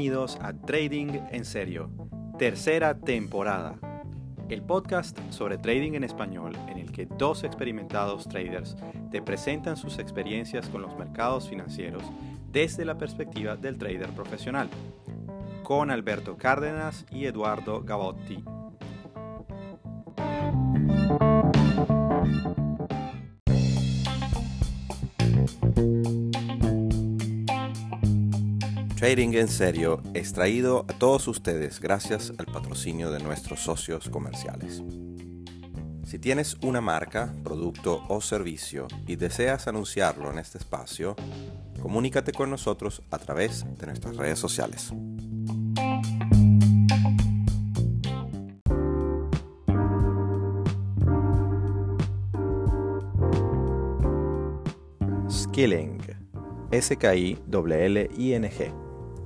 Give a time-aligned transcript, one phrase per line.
[0.00, 1.90] Bienvenidos a Trading en Serio,
[2.38, 3.74] tercera temporada.
[4.48, 8.78] El podcast sobre trading en español en el que dos experimentados traders
[9.10, 12.02] te presentan sus experiencias con los mercados financieros
[12.50, 14.70] desde la perspectiva del trader profesional,
[15.62, 18.42] con Alberto Cárdenas y Eduardo Gavotti.
[29.10, 34.84] Trading en serio es traído a todos ustedes gracias al patrocinio de nuestros socios comerciales.
[36.04, 41.16] Si tienes una marca, producto o servicio y deseas anunciarlo en este espacio,
[41.82, 44.92] comunícate con nosotros a través de nuestras redes sociales.
[55.28, 55.98] Skilling.
[56.70, 57.50] S-K-I-L-L-I-N-G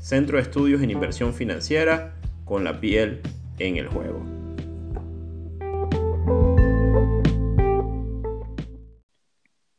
[0.00, 2.16] Centro de Estudios en Inversión Financiera
[2.46, 3.20] con la piel
[3.58, 4.24] en el juego.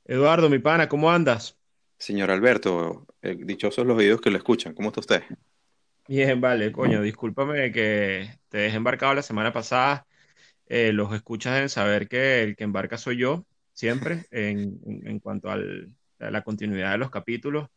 [0.05, 1.57] Eduardo, mi pana, ¿cómo andas?
[1.97, 4.75] Señor Alberto, eh, dichosos los videos que lo escuchan.
[4.75, 5.23] ¿Cómo está usted?
[6.07, 10.05] Bien, vale, coño, discúlpame que te dejé embarcado la semana pasada.
[10.67, 15.57] Eh, los escuchas deben saber que el que embarca soy yo, siempre, en, cuanto a
[16.19, 17.69] la continuidad de los capítulos.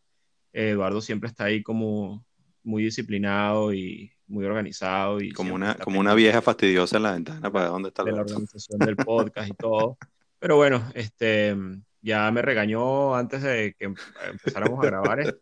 [0.52, 2.24] Eduardo siempre está ahí como
[2.64, 5.20] muy disciplinado y muy organizado.
[5.20, 8.22] Y como una, como una vieja fastidiosa en la ventana para dónde está de la
[8.22, 9.96] organización del podcast y todo.
[10.38, 11.56] Pero bueno, este,
[12.02, 13.94] ya me regañó antes de que
[14.30, 15.38] empezáramos a grabar esto.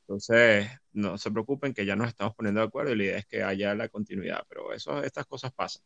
[0.00, 3.26] Entonces, no se preocupen que ya nos estamos poniendo de acuerdo y la idea es
[3.26, 5.82] que haya la continuidad, pero eso, estas cosas pasan.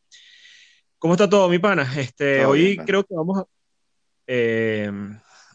[0.98, 1.90] ¿Cómo está todo, mi pana?
[1.98, 3.46] Este, hoy creo que vamos a...
[4.26, 4.90] Eh,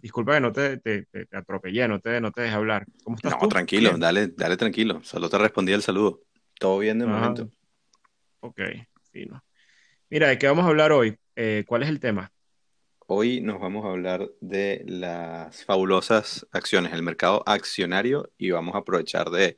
[0.05, 2.85] Disculpa que no te, te, atropellé, no te, no te dejé hablar.
[3.03, 5.01] ¿Cómo estás no, tranquilo, dale, dale tranquilo.
[5.03, 6.21] Solo te respondí el saludo.
[6.59, 7.49] Todo bien de momento.
[8.39, 8.61] Ok,
[9.11, 9.43] fino.
[10.11, 11.17] Mira, ¿de qué vamos a hablar hoy?
[11.35, 12.31] Eh, ¿cuál es el tema?
[13.07, 18.79] Hoy nos vamos a hablar de las fabulosas acciones, el mercado accionario, y vamos a
[18.81, 19.57] aprovechar de,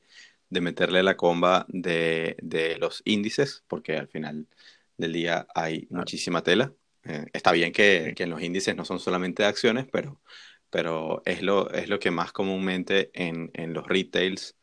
[0.49, 4.47] meterle la comba de, los índices, porque al final
[4.95, 6.71] del día hay muchísima tela.
[7.07, 10.21] Eh, está bien que, en los índices no son solamente acciones, pero,
[10.69, 14.57] pero es, lo, es lo que más comúnmente en, los retails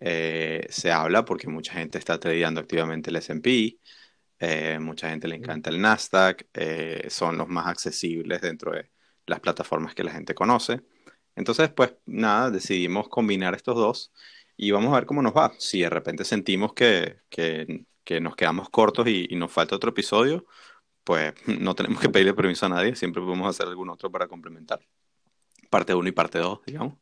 [0.00, 3.78] eh, se habla porque mucha gente está tradeando activamente el S&P,
[4.40, 6.46] eh, mucha gente le encanta el Nasdaq,
[7.08, 8.90] son los más accesibles dentro de
[9.26, 10.82] las plataformas que la gente conoce.
[11.36, 14.12] Entonces, pues nada, decidimos combinar estos dos
[14.56, 15.52] y vamos a ver cómo nos va.
[15.58, 17.18] Si de repente sentimos que,
[18.04, 20.46] que nos quedamos cortos y, nos falta otro episodio,
[21.04, 24.80] pues no tenemos que pedirle permiso a nadie, siempre podemos hacer algún otro para complementar.
[25.70, 26.94] Parte 1 y parte 2, digamos.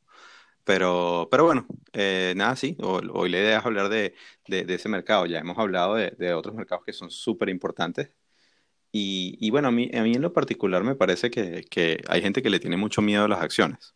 [0.64, 4.14] Pero, pero bueno, eh, nada, sí, hoy, la idea es hablar de,
[4.46, 5.26] de, ese mercado.
[5.26, 8.10] Ya hemos hablado de, de otros mercados que son súper importantes.
[8.92, 12.22] Y, y, bueno, a mí, a mí en lo particular me parece que, que, hay
[12.22, 13.94] gente que le tiene mucho miedo a las acciones.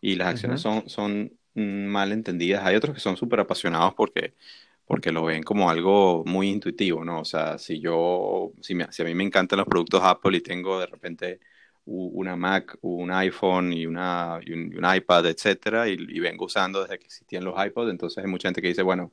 [0.00, 2.64] Y las acciones son, son mal entendidas.
[2.64, 4.34] Hay otros que son súper apasionados porque,
[4.90, 7.20] porque lo ven como algo muy intuitivo, ¿no?
[7.20, 10.80] O sea, si yo, si, si a mí me encantan los productos Apple y tengo
[10.80, 11.38] de repente
[11.84, 17.44] una Mac, un iPhone y, una, un, iPad, etcétera, y, vengo usando desde que existían
[17.44, 19.12] los iPods, entonces hay mucha gente que dice, bueno,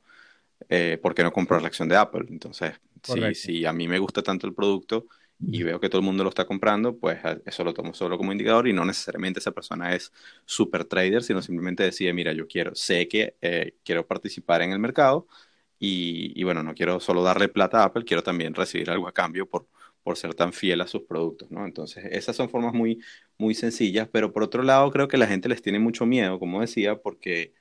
[0.68, 2.26] eh, ¿por qué no comprar la acción de Apple?
[2.28, 2.72] Entonces,
[3.04, 5.06] si, si, a mí me gusta tanto el producto
[5.40, 8.32] y veo que todo el mundo lo está comprando, pues eso lo tomo solo como
[8.32, 10.12] indicador y no necesariamente esa persona es
[10.44, 14.80] super trader, sino simplemente decide, mira, yo quiero, sé que eh, quiero participar en el
[14.80, 15.28] mercado
[15.78, 19.48] y, bueno, no quiero solo darle plata a Apple, quiero también recibir algo a cambio
[19.48, 19.68] por,
[20.02, 21.64] por ser tan fiel a sus productos, ¿no?
[21.66, 23.00] Entonces, esas son formas muy,
[23.38, 26.60] muy sencillas, pero por otro lado, creo que la gente les tiene mucho miedo, como
[26.60, 27.54] decía, porque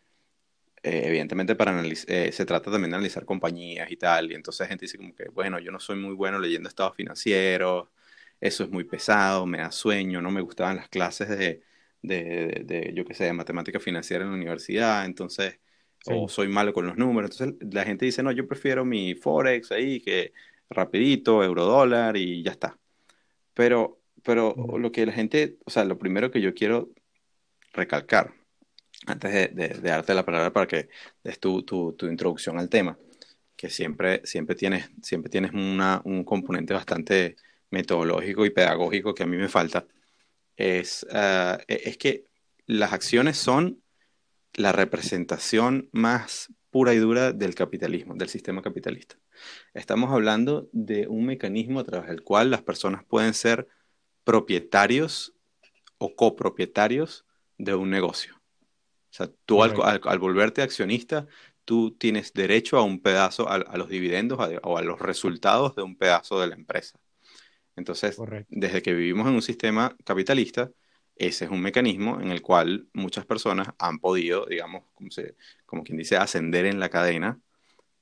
[0.83, 4.67] eh, evidentemente para eh, se trata también de analizar compañías y tal, y entonces la
[4.69, 7.89] gente dice como que, bueno, yo no soy muy bueno leyendo estados financieros,
[8.39, 11.63] eso es muy pesado, me da sueño, no me gustaban las clases de,
[12.01, 15.59] de, de, yo qué sé, de matemática financiera en la universidad, entonces,
[16.05, 19.71] o soy malo con los números, entonces la gente dice, no, yo prefiero mi Forex
[19.71, 20.33] ahí, que
[20.69, 22.77] rapidito, euro dólar y ya está.
[23.53, 26.89] Pero, pero lo que la gente, o sea, lo primero que yo quiero
[27.73, 28.33] recalcar
[29.05, 30.89] antes de, darte la palabra para que
[31.23, 32.97] des tu, tu, introducción al tema,
[33.55, 37.35] que siempre, siempre tienes, siempre tienes una, un componente bastante
[37.71, 39.85] metodológico y pedagógico que a mí me falta,
[40.55, 42.25] es, e, es que
[42.65, 43.81] las acciones son
[44.57, 49.15] la representación más pura y dura del capitalismo, del sistema capitalista.
[49.73, 53.67] Estamos hablando de un mecanismo a través del cual las personas pueden ser
[54.23, 55.33] propietarios
[55.99, 57.25] o copropietarios
[57.57, 58.35] de un negocio.
[58.35, 61.27] O sea, tú al, volverte accionista,
[61.63, 65.95] tú tienes derecho a un pedazo, a, los dividendos o a los resultados de un
[65.95, 66.99] pedazo de la empresa.
[67.75, 68.17] Entonces,
[68.49, 70.71] desde que vivimos en un sistema capitalista,
[71.19, 75.09] ese es un mecanismo en el cual muchas personas han podido, digamos, como,
[75.65, 77.39] como quien dice, ascender en la cadena,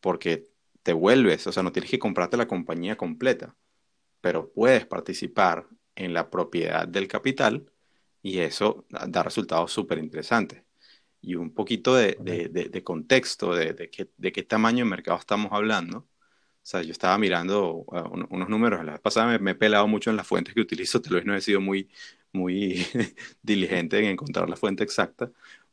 [0.02, 0.48] porque
[0.84, 3.56] te vuelves, o sea, no tienes que comprarte la compañía completa,
[4.22, 7.72] pero puedes participar en la propiedad del capital
[8.22, 10.66] y eso da resultados súper interesantes
[11.26, 16.00] y un poquito de, de, contexto de, qué, de qué tamaño de mercado estamos hablando.
[16.00, 20.12] O sea, yo estaba mirando uh, unos números, la vez pasada me, he pelado mucho
[20.12, 21.90] en las fuentes que utilizo, tal vez no he sido muy,
[22.36, 22.86] muy
[23.42, 25.32] diligente en encontrar la fuente exacta,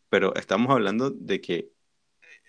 [0.08, 1.70] pero estamos hablando de que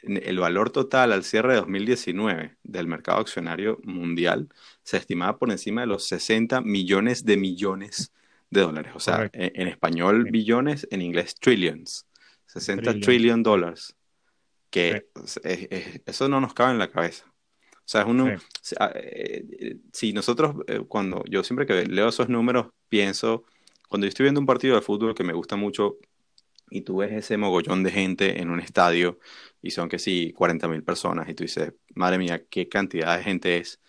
[0.04, 4.50] el valor total al cierre de 2019 del mercado accionario mundial
[4.84, 8.12] se estimaba por encima de los 60 millones de millones
[8.50, 8.92] de dólares.
[8.96, 12.06] O sea, en, español billones, en inglés trillions.
[12.48, 13.96] 60 trillion dólares.
[14.70, 15.08] Que
[16.06, 17.26] eso no nos cabe en la cabeza.
[17.78, 18.32] O sea, es uno,
[18.80, 23.44] ah, eh, si nosotros, eh, cuando yo siempre que leo esos números, pienso,
[23.94, 26.00] cuando yo estoy viendo un partido de fútbol que me gusta mucho
[26.72, 29.20] y tú ves ese mogollón de gente en un estadio
[29.62, 33.24] y son que sí, 40 mil personas y tú dices, madre mía, qué cantidad de
[33.24, 33.80] gente es.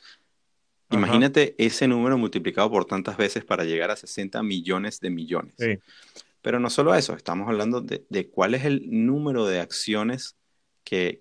[0.90, 5.54] Imagínate ese número multiplicado por tantas veces para llegar a 60 millones de millones.
[5.58, 5.78] Sí.
[6.42, 10.36] Pero no solo eso, estamos hablando de, cuál es el número de acciones
[10.84, 11.18] que,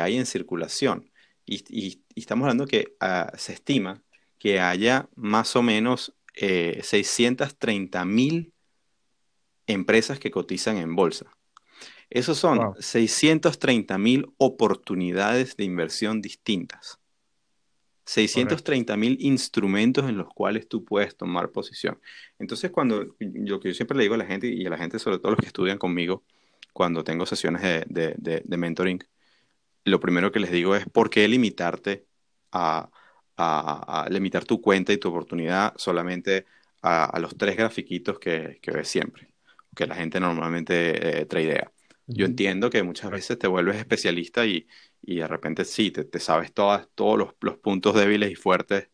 [0.00, 1.10] hay en circulación.
[1.44, 4.02] Y, estamos hablando que ah, se estima
[4.38, 8.52] que haya más o menos 630 eh, mil
[9.66, 11.26] empresas que cotizan en bolsa.
[12.10, 16.98] Esos son 630 mil oportunidades de inversión distintas.
[18.06, 21.98] 630 mil instrumentos en los cuales tú puedes tomar posición.
[22.38, 24.98] Entonces, cuando lo que yo siempre le digo a la gente y a la gente,
[24.98, 26.22] sobre todo los que estudian conmigo,
[26.72, 29.02] cuando tengo sesiones de, de, mentoring,
[29.84, 32.06] lo primero que les digo es por qué limitarte
[32.52, 32.90] a,
[33.36, 36.46] a, limitar tu cuenta y tu oportunidad solamente
[36.82, 39.32] a, los tres grafiquitos que, que, ves siempre,
[39.74, 41.72] que la gente normalmente eh, tradea.
[42.06, 44.66] Yo entiendo que muchas veces te vuelves especialista y,
[45.00, 48.88] y de repente sí, te, sabes todas, todos los, los, puntos débiles y fuertes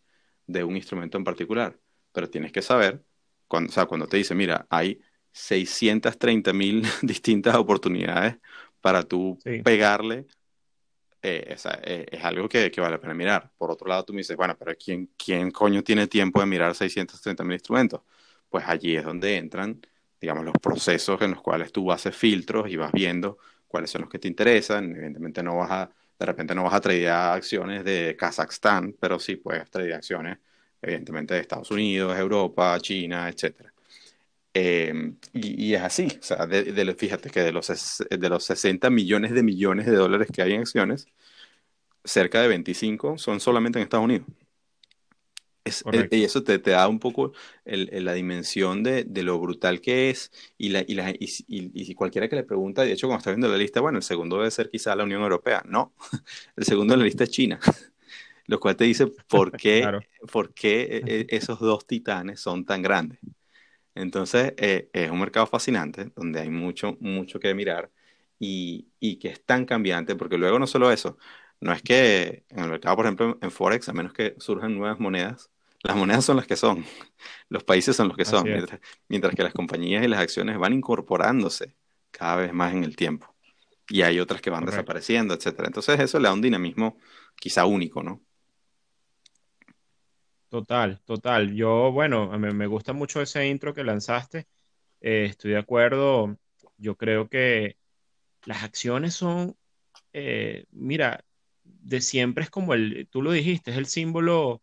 [0.47, 1.78] de un instrumento en particular,
[2.12, 3.04] pero tienes que saber,
[3.49, 5.00] cuando, o sea, cuando te dice, mira, hay
[5.32, 8.38] 630 mil distintas oportunidades
[8.80, 10.26] para tú pegarle,
[11.23, 13.50] eh, eh, es algo que, que, vale la pena mirar.
[13.59, 16.75] Por otro lado, tú me dices, bueno, pero ¿quién, quién coño tiene tiempo de mirar
[16.75, 18.00] 630 mil instrumentos?
[18.49, 19.81] Pues allí es donde entran,
[20.21, 24.11] digamos, los procesos en los cuales tú haces filtros y vas viendo cuáles son los
[24.11, 24.93] que te interesan.
[24.93, 29.37] Evidentemente no vas a De repente no vas a tradear acciones de Kazajstán, pero sí
[29.37, 30.39] puedes tradear acciones,
[30.83, 33.73] evidentemente, de Estados Unidos, Europa, China, etc.
[34.52, 37.69] Eh, y, es así, o sea, de, fíjate que de los,
[38.11, 41.07] de los 60 millones de millones de dólares que hay en acciones,
[42.04, 44.26] cerca de 25 son solamente en Estados Unidos.
[45.92, 47.33] Eh, y eso te, te, da un poco
[47.64, 52.28] la dimensión de, de, lo brutal que es y, la, y, la, y, y, cualquiera
[52.28, 54.71] que le pregunta, de hecho cuando está viendo la lista, bueno, el segundo debe ser
[54.71, 55.62] quizá la Unión Europea.
[55.66, 55.92] No,
[56.57, 57.61] el segundo en la lista es China,
[58.47, 59.87] lo cual te dice por qué,
[60.33, 63.21] por qué eh, eh, esos dos titanes son tan grandes.
[63.94, 67.90] Entonces, es un mercado fascinante donde hay mucho, mucho que mirar
[68.38, 71.18] y, y que es tan cambiante, porque luego no solo eso,
[71.61, 74.99] no es que en el mercado, por ejemplo, en Forex, a menos que surjan nuevas
[74.99, 75.50] monedas,
[75.82, 76.85] las monedas son las que son,
[77.49, 78.50] los países son los que son,
[79.09, 81.76] mientras, que las compañías y las acciones van incorporándose
[82.11, 83.35] cada vez más en el tiempo.
[83.88, 85.66] Y hay otras que van desapareciendo, etcétera.
[85.66, 86.99] Entonces eso le da un dinamismo
[87.37, 88.23] quizá único, ¿no?
[90.50, 91.54] Total, total.
[91.54, 94.49] Yo, bueno, me, me gusta mucho ese intro que lanzaste.
[95.00, 96.37] Eh, estoy de acuerdo.
[96.76, 97.76] Yo creo que
[98.47, 99.57] las acciones son,
[100.12, 101.25] eh, mira,
[101.64, 104.62] de siempre es como el, tú lo dijiste, es el símbolo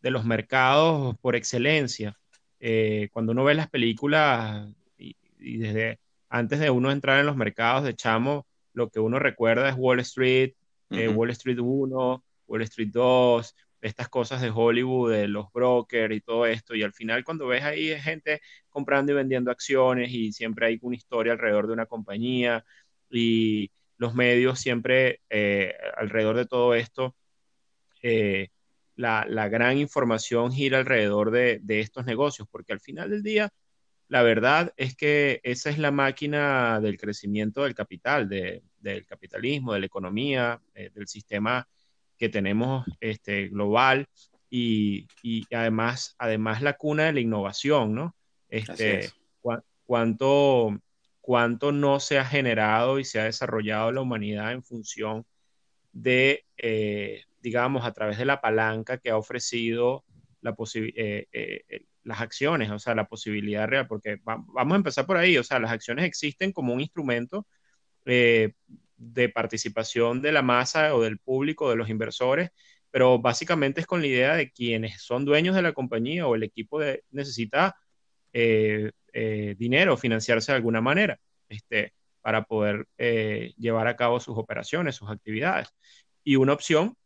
[0.00, 2.18] de los mercados por excelencia.
[2.60, 4.68] Eh, cuando uno ve las películas
[4.98, 9.68] y, desde antes de uno entrar en los mercados de chamo, lo que uno recuerda
[9.68, 10.54] es Wall Street,
[10.90, 16.20] eh, Wall Street 1, Wall Street 2, estas cosas de Hollywood, de los brokers y
[16.20, 16.74] todo esto.
[16.74, 20.96] Y al final cuando ves ahí gente comprando y vendiendo acciones y siempre hay una
[20.96, 22.64] historia alrededor de una compañía
[23.10, 27.16] y los medios siempre eh, alrededor de todo esto
[28.98, 33.50] la, gran información gira alrededor de, estos negocios, porque al final del día,
[34.08, 39.80] la verdad es que esa es la máquina del crecimiento del capital, del capitalismo, de
[39.80, 41.68] la economía, eh, del sistema
[42.18, 44.06] que tenemos este, global
[44.50, 45.06] y,
[45.54, 48.16] además, además la cuna de la innovación, ¿no?
[48.48, 49.10] Este,
[49.84, 50.78] cuánto,
[51.20, 55.26] cuánto no se ha generado y se ha desarrollado la humanidad en función
[55.92, 60.04] de, eh, digamos, a través de la palanca que ha ofrecido
[60.40, 65.04] la eh, eh, eh, las acciones, o sea, la posibilidad real, porque vamos a empezar
[65.04, 67.46] por ahí, o sea, las acciones existen como un instrumento
[68.98, 72.50] de participación de la masa o del público, de los inversores,
[72.90, 76.42] pero básicamente es con la idea de quienes son dueños de la compañía o el
[76.42, 77.76] equipo de, necesita
[79.58, 82.86] dinero, financiarse de alguna manera, este, para poder
[83.56, 85.68] llevar a cabo sus operaciones, sus actividades.
[86.24, 86.96] Y una opción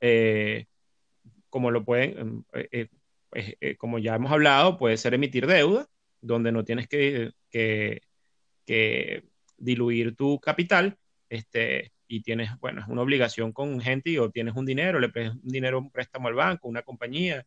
[0.00, 0.66] eh,
[1.50, 2.88] como lo pueden, eh,
[3.32, 5.88] eh, como ya hemos hablado, puede ser emitir deuda,
[6.20, 8.02] donde no tienes que, que,
[9.58, 10.96] diluir tu capital,
[11.30, 15.32] este, y tienes, bueno, es una obligación con gente o tienes un dinero, le pides
[15.32, 17.46] un dinero, un préstamo al banco, una compañía,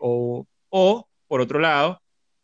[0.00, 2.00] o, o, por otro lado,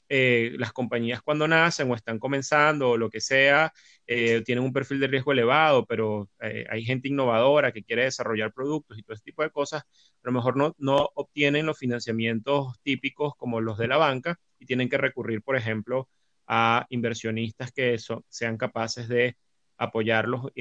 [0.09, 3.73] eh, las compañías cuando nacen o están comenzando o lo que sea,
[4.07, 8.53] eh, tienen un perfil de riesgo elevado, pero eh, hay gente innovadora que quiere desarrollar
[8.53, 9.87] productos y todo ese tipo de cosas, a
[10.23, 14.89] lo mejor no, no obtienen los financiamientos típicos como los de la banca y tienen
[14.89, 16.09] que recurrir, por ejemplo,
[16.47, 17.97] a inversionistas que
[18.29, 19.37] sean capaces de
[19.79, 20.53] apoyarlos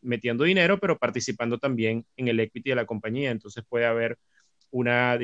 [0.00, 3.30] metiendo dinero, pero participando también en el equity de la compañía.
[3.30, 4.18] Entonces puede haber
[4.70, 5.18] una,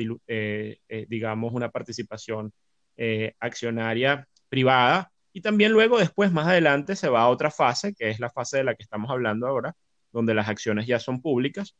[1.07, 2.53] digamos, una participación
[2.95, 5.11] eh, accionaria privada.
[5.33, 8.57] Y también luego, después, más adelante, se va a otra fase, que es la fase
[8.57, 9.75] de la que estamos hablando ahora,
[10.11, 11.75] donde las acciones ya son públicas,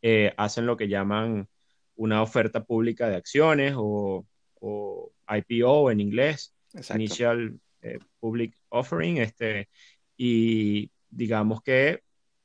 [0.00, 1.48] eh, hacen lo que llaman
[1.96, 4.24] una oferta pública de acciones o,
[5.28, 6.54] IPO en inglés,
[6.94, 9.68] Initial eh, Public Offering, este,
[10.24, 12.04] y digamos que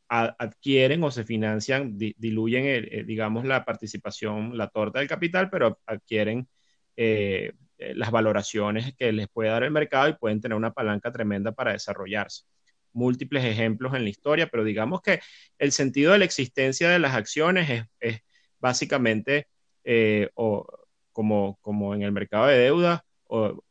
[0.09, 6.47] adquieren o se financian, diluyen, digamos, la participación, la torta del capital, pero adquieren
[6.95, 11.51] eh, las valoraciones que les puede dar el mercado y pueden tener una palanca tremenda
[11.51, 12.45] para desarrollarse.
[12.93, 15.19] Múltiples ejemplos en la historia, pero digamos que
[15.59, 18.21] el sentido de la existencia de las acciones es,
[18.59, 19.45] básicamente,
[19.83, 20.65] eh, o,
[21.11, 23.61] como, como en el mercado de deuda, o,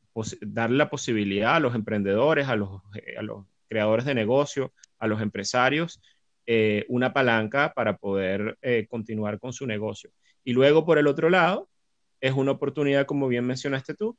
[0.43, 2.81] darle la posibilidad a los emprendedores, a los
[3.67, 6.01] creadores de negocio, a los empresarios,
[6.47, 8.59] eh, una palanca para poder
[8.89, 10.11] continuar con su negocio.
[10.45, 11.69] Y luego, por el otro lado,
[12.21, 14.17] es una oportunidad, como bien mencionaste tú,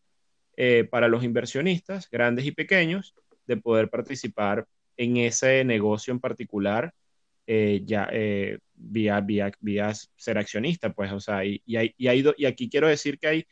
[0.55, 3.13] eh, para los inversionistas, grandes y pequeños,
[3.45, 6.93] de poder participar en ese negocio en particular,
[7.45, 12.69] eh, ya eh, vía, vía, vía, ser accionista, pues, o sea, y, y, y, aquí
[12.69, 13.47] quiero decir que hay,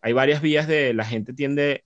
[0.00, 1.84] hay varias vías de, la gente tiende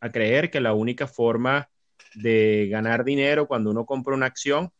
[0.00, 1.68] a creer que la única forma
[2.14, 4.70] de ganar dinero cuando uno compra una acción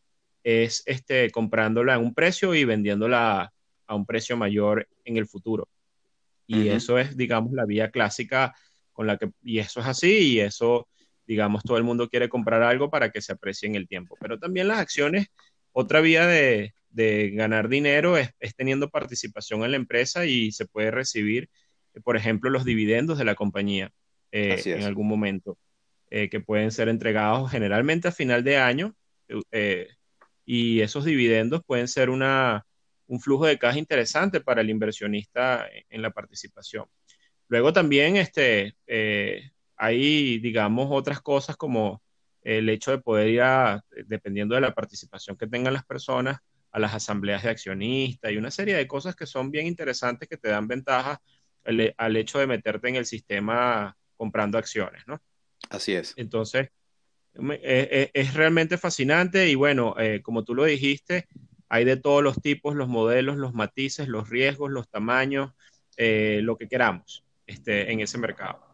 [0.42, 3.52] es este, comprándola a un precio y vendiéndola
[3.86, 5.68] a un precio mayor en el futuro.
[6.46, 8.54] Y eso es, digamos, la vía clásica
[8.92, 10.88] con la que, y eso es así, y eso,
[11.26, 14.16] digamos, todo el mundo quiere comprar algo para que se aprecie en el tiempo.
[14.18, 15.26] Pero también las acciones,
[15.72, 16.72] otra vía de,
[17.34, 21.50] ganar dinero es, teniendo participación en la empresa y se puede recibir,
[22.02, 23.92] por ejemplo, los dividendos de la compañía
[24.32, 25.58] eh, en algún momento,
[26.10, 28.94] eh, que pueden ser entregados generalmente a final de año.
[29.52, 29.88] Eh,
[30.44, 32.66] y esos dividendos pueden ser una,
[33.06, 36.86] un flujo de caja interesante para el inversionista en la participación.
[37.48, 42.02] Luego también este, eh, hay, digamos, otras cosas como
[42.42, 43.42] el hecho de poder ir
[44.06, 46.38] dependiendo de la participación que tengan las personas,
[46.70, 50.36] a las asambleas de accionistas y una serie de cosas que son bien interesantes que
[50.36, 51.20] te dan ventaja
[51.64, 55.20] al, hecho de meterte en el sistema comprando acciones, ¿no?
[55.70, 56.14] Así es.
[56.16, 56.70] Entonces,
[57.34, 61.28] e, e, es, realmente fascinante y bueno, eh, como tú lo dijiste,
[61.68, 65.52] hay de todos los tipos, los modelos, los matices, los riesgos, los tamaños,
[65.96, 68.66] eh, lo que queramos este, en ese mercado.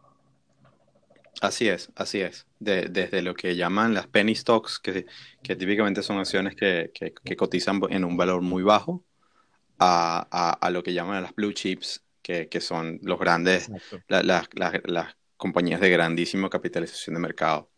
[1.41, 2.47] Así es, así es.
[2.59, 5.05] desde lo que llaman las penny stocks, que,
[5.43, 9.03] que típicamente son acciones que, que, cotizan en un valor muy bajo,
[9.77, 13.69] a, a, lo que llaman las blue chips, que, son los grandes,
[14.07, 14.47] las
[15.45, 17.69] compañías de grandísima capitalización de mercado.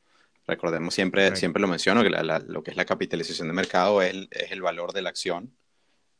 [0.47, 4.29] Recordemos siempre, siempre lo menciono, que lo que es la capitalización de mercado es el,
[4.31, 5.51] es el valor de la acción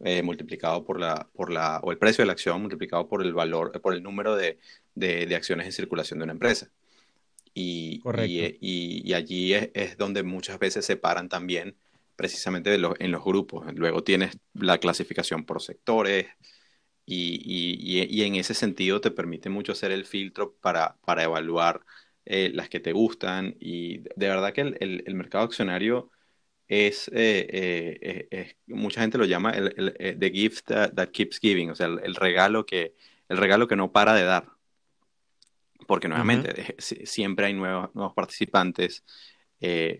[0.02, 3.34] eh, multiplicado por la, por la, o el precio de la acción multiplicado por el
[3.34, 4.60] valor, por el número de,
[4.94, 6.70] de, acciones en circulación de una empresa.
[7.54, 11.78] Y, y, y, allí es, donde muchas veces se paran también
[12.18, 13.74] precisamente en los grupos.
[13.74, 16.26] Luego tienes la clasificación por sectores
[17.10, 21.86] y, y, en ese sentido te permite mucho hacer el filtro para, para evaluar
[22.26, 26.12] eh, las que te gustan y de verdad que el, el, mercado accionario
[26.68, 31.88] es, eh, eh, mucha gente lo llama el, the gift that, keeps giving, o sea,
[31.88, 32.94] el, regalo que,
[33.30, 34.50] el regalo que no para de dar.
[35.88, 39.06] Porque nuevamente, siempre hay nuevos, nuevos participantes.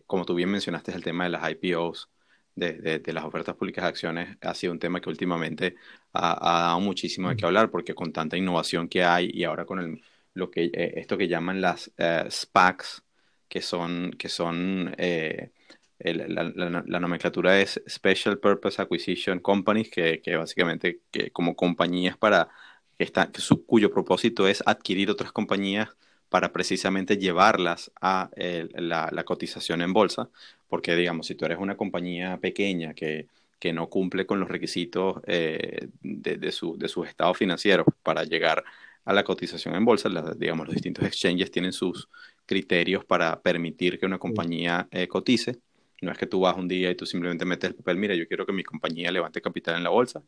[0.06, 2.10] como tú bien mencionaste, el tema de las IPOs,
[2.58, 5.76] de, de, las ofertas públicas de acciones, ha sido un tema que últimamente
[6.14, 9.66] ha, ha dado muchísimo de qué hablar, porque con tanta innovación que hay y ahora
[9.66, 10.02] con el
[10.38, 13.04] lo que, eh, esto que llaman las eh, SPACs,
[13.50, 15.52] que son, que son eh,
[16.00, 22.50] la, nomenclatura es Special Purpose Acquisition Companies, que, que básicamente que como compañías para
[22.98, 25.90] que está, su, cuyo propósito es adquirir otras compañías
[26.30, 30.30] para precisamente llevarlas a la, cotización en bolsa,
[30.68, 33.28] porque digamos, si tú eres una compañía pequeña que,
[33.60, 38.64] que no cumple con los requisitos de, de, su, de sus estados financieros para llegar
[39.08, 40.10] a la cotización en bolsa.
[40.38, 42.10] digamos, los distintos exchanges tienen sus
[42.46, 45.60] criterios para permitir que una compañía eh, cotice.
[46.02, 48.28] No es que tú vas un día y tú simplemente metes el papel, mira, yo
[48.28, 50.22] quiero que mi compañía levante capital en la bolsa.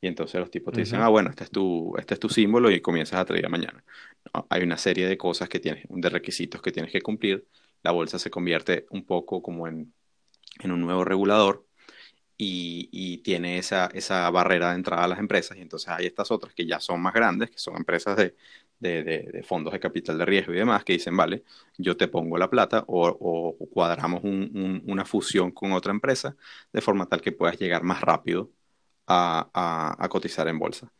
[0.00, 2.70] Y entonces los tipos te dicen, ah, bueno, este es, tu, este es tu símbolo
[2.70, 3.82] y comienzas a traer mañana.
[4.50, 7.46] hay una serie de cosas que tienes, de requisitos que tienes que cumplir.
[7.84, 9.94] La bolsa se convierte un poco como en,
[10.60, 11.66] en un nuevo regulador
[12.36, 15.56] y, tiene esa, esa, barrera de entrada a las empresas.
[15.56, 18.34] Y entonces hay estas otras que ya son más grandes, que son empresas de,
[18.80, 21.44] de, fondos de capital de riesgo y demás, que dicen, vale,
[21.78, 26.36] yo te pongo la plata o, cuadramos una fusión con otra empresa
[26.72, 28.50] de forma tal que puedas llegar más rápido
[29.06, 30.92] a, cotizar en bolsa.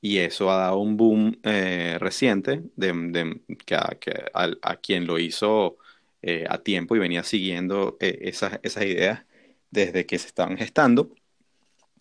[0.00, 5.78] Y eso ha dado un boom eh, reciente de, que a, quien lo hizo
[6.26, 9.26] eh, a tiempo y venía siguiendo eh, esas, esas ideas
[9.70, 11.14] desde que se estaban gestando,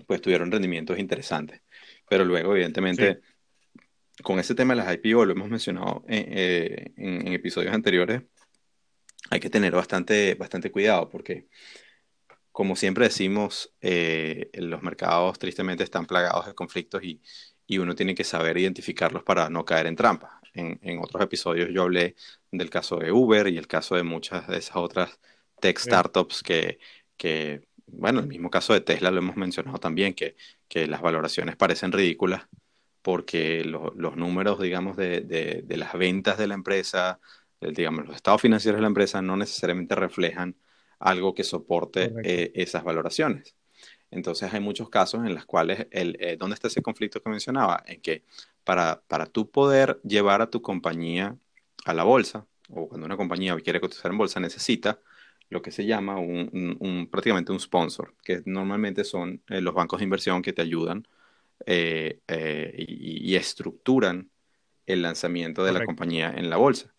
[0.08, 1.62] pues tuvieron rendimientos interesantes.
[2.08, 3.20] Pero luego, evidentemente,
[4.22, 8.22] con ese tema de las IPO, lo hemos mencionado eh, en, episodios anteriores,
[9.30, 11.48] hay que tener bastante, bastante cuidado porque,
[12.54, 17.22] como siempre decimos, eh, los mercados tristemente están plagados de conflictos y,
[17.68, 20.32] y, uno tiene que saber identificarlos para no caer en trampas.
[20.54, 22.16] En, en, otros episodios yo hablé
[22.52, 25.20] del caso de Uber y el caso de muchas de esas otras
[25.60, 26.80] tech startups que
[27.18, 30.36] que, bueno, el mismo caso de Tesla lo hemos mencionado también, que,
[30.68, 32.48] que las valoraciones parecen ridículas
[33.02, 37.20] porque los números, digamos, de, de, las ventas de la empresa,
[37.60, 40.56] digamos, los estados financieros de la empresa no necesariamente reflejan
[41.00, 43.56] algo que soporte eh, esas valoraciones.
[44.10, 47.84] Entonces hay muchos casos en los cuales, el, eh, ¿dónde está ese conflicto que mencionaba?
[47.86, 48.24] En que
[48.64, 51.38] para, para tú poder llevar a tu compañía
[51.86, 55.00] a la bolsa, o cuando una compañía quiere cotizar en bolsa, necesita
[55.50, 60.06] lo que se llama un, prácticamente un sponsor, que normalmente son eh, los bancos de
[60.06, 61.08] inversión que te ayudan
[61.66, 64.30] eh, eh, y, estructuran
[64.86, 66.94] el lanzamiento de la compañía en la bolsa.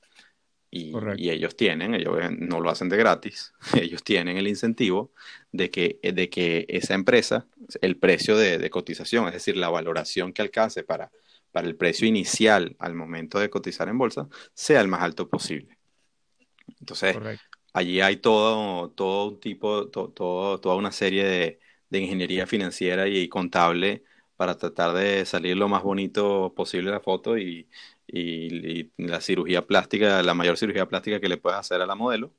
[0.70, 5.12] Y, y, ellos tienen, ellos no lo hacen de gratis, ellos tienen el incentivo
[5.53, 7.46] de que, de que esa empresa,
[7.81, 11.11] el precio de, de cotización, es decir, la valoración que alcance para,
[11.55, 15.79] para el precio inicial al momento de cotizar en bolsa, sea el más alto posible.
[16.81, 17.17] Entonces,
[17.73, 23.29] allí hay todo, todo un tipo, todo, toda una serie de, de ingeniería financiera y,
[23.29, 24.03] contable
[24.35, 27.69] para tratar de salir lo más bonito posible la foto y,
[28.09, 32.33] y, la cirugía plástica, la mayor cirugía plástica que le puedes hacer a la modelo.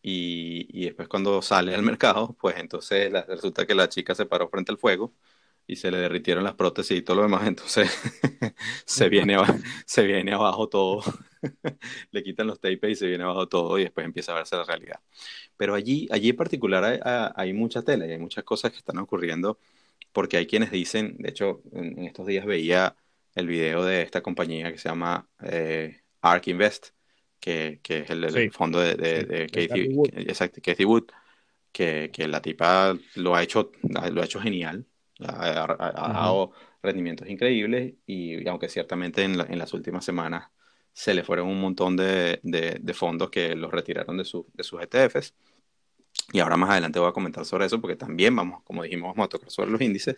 [0.00, 4.48] Y, y después cuando sale al mercado, pues entonces resulta que la chica se paró
[4.48, 5.12] frente al fuego
[5.68, 7.88] y se le derritieron las prótesis y todo lo demás, entonces
[8.84, 9.36] se, viene,
[9.84, 11.02] se viene abajo todo,
[12.10, 14.64] le quitan los tapes y se viene abajo todo y después empieza a verse la
[14.64, 15.00] realidad.
[15.56, 16.98] Pero allí, allí en particular hay,
[17.36, 19.58] hay mucha tela y hay muchas cosas que están ocurriendo
[20.12, 22.96] porque hay quienes dicen, de hecho, en, estos días veía
[23.34, 26.88] el video de esta compañía que se llama eh, ARK Invest,
[27.38, 30.08] que, que es el, fondo de, de, Kathy, Wood.
[30.14, 31.04] Exacto, Kathy Wood,
[31.72, 34.86] que, que la tipa lo ha hecho, lo ha hecho genial
[35.26, 36.52] ha, dado
[36.82, 40.50] rendimientos increíbles y, aunque ciertamente en, las últimas semanas
[40.92, 44.80] se le fueron un montón de, de, fondos que los retiraron de, su, de sus
[44.82, 45.34] ETFs.
[46.32, 49.26] Y ahora más adelante voy a comentar sobre eso porque también vamos, como dijimos, vamos
[49.26, 50.16] a tocar sobre los índices.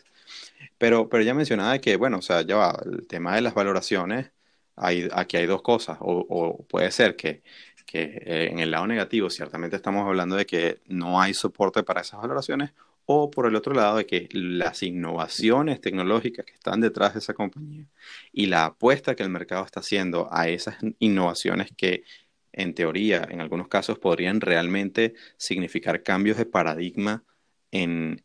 [0.79, 4.33] Pero, pero ya mencionaba que, bueno, o sea, ya va, el tema de las valoraciones,
[4.77, 5.99] hay, aquí hay dos cosas.
[6.01, 7.43] O, o puede ser que,
[7.91, 12.03] que eh, en el lado negativo, ciertamente estamos hablando de que no hay soporte para
[12.03, 12.73] esas valoraciones,
[13.13, 17.35] o por el otro lado de que las innovaciones tecnológicas que están detrás de esa
[17.35, 17.87] compañía
[18.33, 22.05] y la apuesta que el mercado está haciendo a esas innovaciones que
[22.53, 27.25] en teoría en algunos casos podrían realmente significar cambios de paradigma
[27.73, 28.23] en,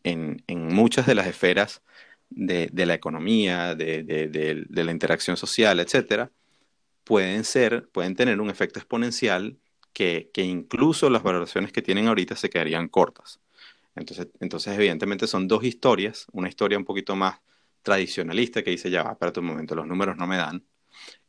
[0.48, 1.82] muchas de las esferas
[2.30, 6.32] de, la economía, de, la interacción social, etcétera,
[7.04, 9.58] pueden ser, pueden tener un efecto exponencial
[9.94, 13.40] que, que incluso las valoraciones que tienen ahorita se quedarían cortas.
[13.96, 17.40] Entonces, entonces, evidentemente son dos historias, una historia un poquito más
[17.82, 20.66] tradicionalista que dice, ya va, espérate un momento, los números no me dan,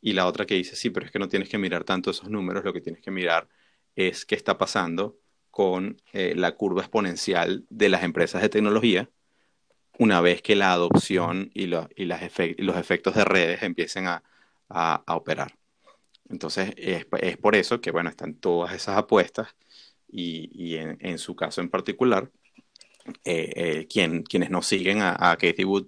[0.01, 2.31] y la otra que dice, sí, pero es que no tienes que mirar tanto esos
[2.31, 3.49] números, lo que tienes que mirar
[3.95, 5.19] es qué está pasando
[5.51, 9.11] con eh, la curva exponencial de las empresas de tecnología
[9.99, 11.89] una vez que la adopción y, los
[12.77, 14.23] efectos de redes empiecen a,
[15.09, 15.57] operar.
[16.29, 17.07] Entonces, es,
[17.39, 19.55] por eso que, bueno, están todas esas apuestas
[20.09, 22.31] y, en, su caso en particular,
[23.25, 25.87] eh, eh, quien, quienes nos siguen a, a Katie Wood,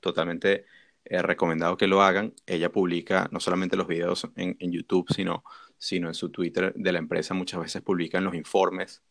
[0.00, 0.64] totalmente
[1.04, 2.34] eh, recomendado que lo hagan.
[2.46, 5.42] Ella publica no solamente los videos en, YouTube, sino,
[5.78, 7.34] sino en su Twitter de la empresa.
[7.34, 9.02] Muchas veces publican los informes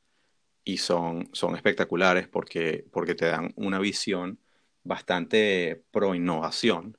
[0.63, 4.39] y son, son espectaculares porque, porque te dan una visión
[4.83, 6.97] bastante pro innovación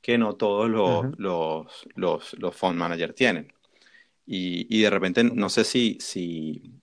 [0.00, 3.52] que no todos los, los, los, los fund managers tienen.
[4.24, 6.80] Y, y, de repente, no sé si, si,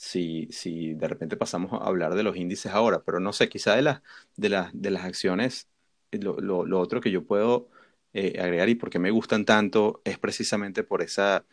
[0.00, 3.76] si, si de repente pasamos a hablar de los índices ahora, pero no sé, quizá
[3.76, 4.02] de, las
[4.36, 5.68] de, las de las acciones,
[6.12, 7.68] lo, lo, otro que yo puedo
[8.14, 11.44] eh, agregar y porque me gustan tanto es precisamente por esa,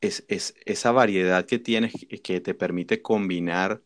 [0.00, 3.82] es, es, esa variedad que tienes que te permite combinar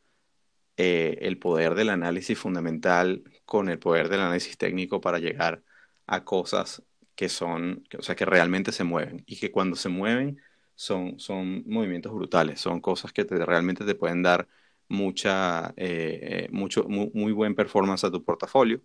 [0.77, 5.62] eh, el poder del análisis fundamental con el poder del análisis técnico para llegar
[6.07, 6.83] a cosas
[7.14, 10.40] que son, o sea, que realmente se mueven y que cuando se mueven
[10.81, 14.49] son, son movimientos brutales, son cosas que te, realmente te pueden dar
[14.88, 18.81] mucha, eh, mucho, muy, buen performance a tu portafolio,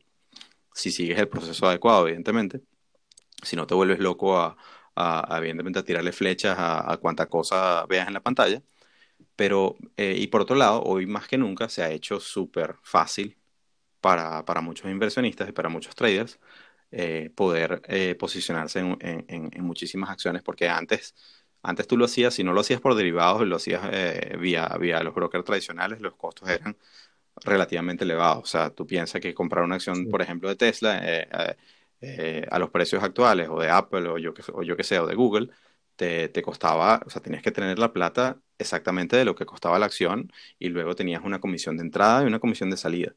[0.73, 2.61] si sigues el proceso adecuado, evidentemente.
[3.43, 4.57] Si no te vuelves loco a,
[5.37, 8.61] evidentemente, a tirarle flechas a, a cuanta cosa veas en la pantalla.
[9.35, 13.37] Pero, eh, y por otro lado, hoy más que nunca se ha hecho súper fácil
[14.01, 16.39] para, para, muchos inversionistas y para muchos traders
[16.91, 17.81] eh, poder
[18.19, 18.97] posicionarse en,
[19.29, 21.15] en, muchísimas acciones, porque antes
[21.65, 25.01] antes tú lo hacías, si no lo hacías por derivados, lo hacías eh, vía, vía
[25.03, 26.77] los brokers tradicionales, los costos eran
[27.43, 28.43] relativamente elevados.
[28.43, 31.55] O sea, tú piensas que comprar una acción, por ejemplo, de Tesla eh,
[32.01, 34.99] eh, a los precios actuales, o de Apple, o yo que, o yo que sé,
[34.99, 35.49] o de Google,
[35.95, 39.79] te, te, costaba, o sea, tenías que tener la plata exactamente de lo que costaba
[39.79, 43.15] la acción y luego tenías una comisión de entrada y una comisión de salida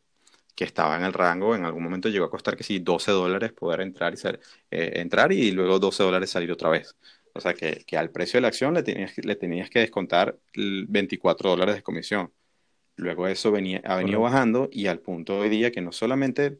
[0.54, 3.52] que estaba en el rango, en algún momento llegó a costar que sí, 12 dólares
[3.52, 6.96] poder entrar y, ser, entrar y luego 12 dólares salir otra vez.
[7.38, 10.36] O sea, que, que, al precio de la acción le tenías, le tenías que descontar
[10.54, 12.32] 24 dólares de comisión.
[12.96, 16.58] Luego eso venía, ha venido bajando y al punto de hoy día que no solamente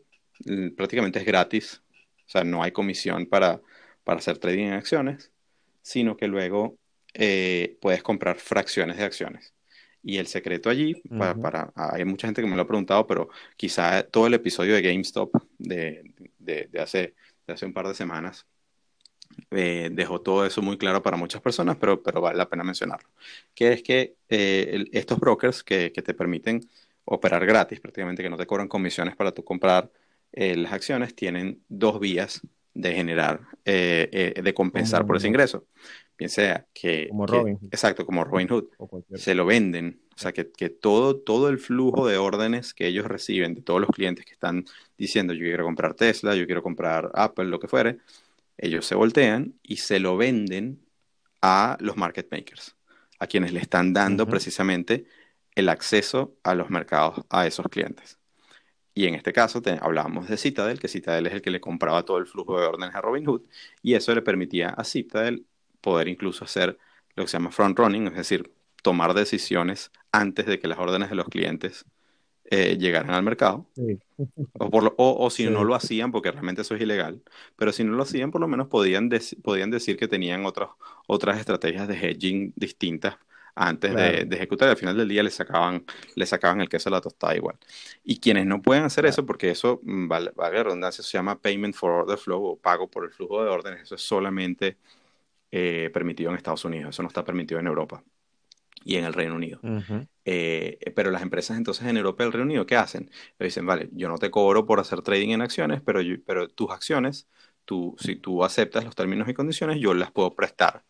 [0.77, 1.83] prácticamente es gratis,
[2.27, 3.61] o sea, no hay comisión para,
[4.05, 5.33] para hacer trading en acciones,
[5.83, 6.79] sino que luego
[7.13, 9.53] eh, puedes comprar fracciones de acciones.
[10.01, 13.31] Y el secreto allí, para, para, hay mucha gente que me lo ha preguntado, pero
[13.57, 17.15] quizá todo el episodio de GameStop de, de, de, hace,
[17.49, 18.47] de hace un par de semanas
[19.51, 23.09] eh, dejó todo eso muy claro para muchas personas, pero, pero vale la pena mencionarlo.
[23.55, 26.69] Que es que eh, estos brokers que, que, te permiten
[27.05, 29.91] operar gratis, prácticamente que no te cobran comisiones para tú comprar
[30.33, 32.43] eh, las acciones, tienen dos vías
[32.75, 35.67] de generar, de compensar por ese ingreso.
[36.15, 37.09] Piensa que...
[37.09, 37.59] Como Robin.
[37.73, 38.67] exacto, como Robin Hood.
[39.15, 40.01] Se lo venden.
[40.15, 43.81] O sea, que, que, todo, todo el flujo de órdenes que ellos reciben de todos
[43.81, 44.65] los clientes que están
[44.97, 47.99] diciendo yo quiero comprar Tesla, yo quiero comprar Apple, lo que fuere,
[48.59, 50.85] ellos se voltean y se lo venden
[51.41, 52.77] a los market makers,
[53.19, 55.07] a quienes le están dando precisamente
[55.55, 58.19] el acceso a los mercados a esos clientes.
[58.95, 62.19] Y en este caso hablábamos de Citadel, que Citadel es el que le compraba todo
[62.19, 63.43] el flujo de órdenes a Robinhood,
[63.81, 65.47] y eso le permitía a Citadel
[65.81, 66.77] poder incluso hacer
[67.15, 71.11] lo que se llama front running, es decir, tomar decisiones antes de que las órdenes
[71.11, 71.85] de los clientes
[72.51, 73.67] eh, llegaran al mercado.
[74.59, 77.23] O, si no lo hacían, porque realmente eso es ilegal,
[77.57, 79.11] pero si no lo hacían, por lo menos podían,
[79.43, 80.71] podían decir que tenían otras
[81.07, 83.17] otras estrategias de hedging distintas
[83.55, 84.69] antes de, ejecutar.
[84.69, 85.85] Al final del día le sacaban,
[86.15, 87.57] le sacaban el queso a la tostada igual.
[88.05, 91.75] Y quienes no pueden hacer eso, porque eso, mm, vale, vale redundancia, se llama payment
[91.75, 94.79] for order flow o pago por el flujo de órdenes, eso es solamente
[95.51, 98.03] eh, permitido en Estados Unidos, eso no está permitido en Europa
[98.89, 99.61] y en el Reino Unido.
[100.25, 103.11] Eh, pero las empresas entonces en Europa y el Reino Unido, ¿qué hacen?
[103.39, 106.71] Le dicen, vale, yo no te cobro por hacer trading en acciones, pero, pero tus
[106.71, 107.29] acciones,
[107.67, 110.85] tú, si tú aceptas los términos y condiciones, yo las puedo prestar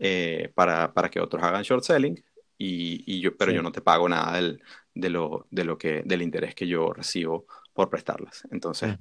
[0.00, 2.16] eh, para, para, que otros hagan short selling,
[2.58, 4.60] y, y yo, pero yo no te pago nada del,
[4.92, 8.48] de lo, de lo que, del interés que yo recibo por prestarlas.
[8.50, 8.96] Entonces,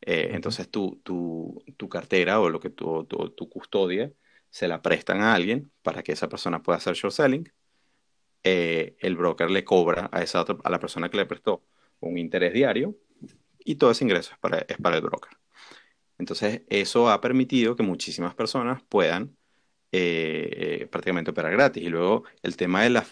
[0.00, 4.10] eh, entonces tu, tu, tu, cartera o lo que tu, tu, tu custodia
[4.48, 7.52] se la prestan a alguien para que esa persona pueda hacer short selling
[8.44, 11.64] eh, el broker le cobra a, esa a la persona que le prestó
[12.00, 12.96] un interés diario
[13.64, 14.58] y todo ese ingreso es para,
[14.96, 15.30] el broker.
[16.18, 19.36] Entonces, eso ha permitido que muchísimas personas puedan
[19.92, 21.82] eh, prácticamente operar gratis.
[21.82, 23.06] Y luego el tema de, la,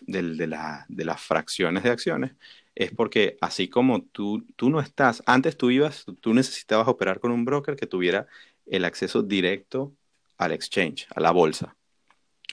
[0.88, 2.32] de, las fracciones de acciones
[2.74, 7.32] es porque así como tú, tú no estás, antes tú ibas, tú necesitabas operar con
[7.32, 8.26] un broker que tuviera
[8.66, 9.94] el acceso directo
[10.38, 11.76] al exchange, a la bolsa.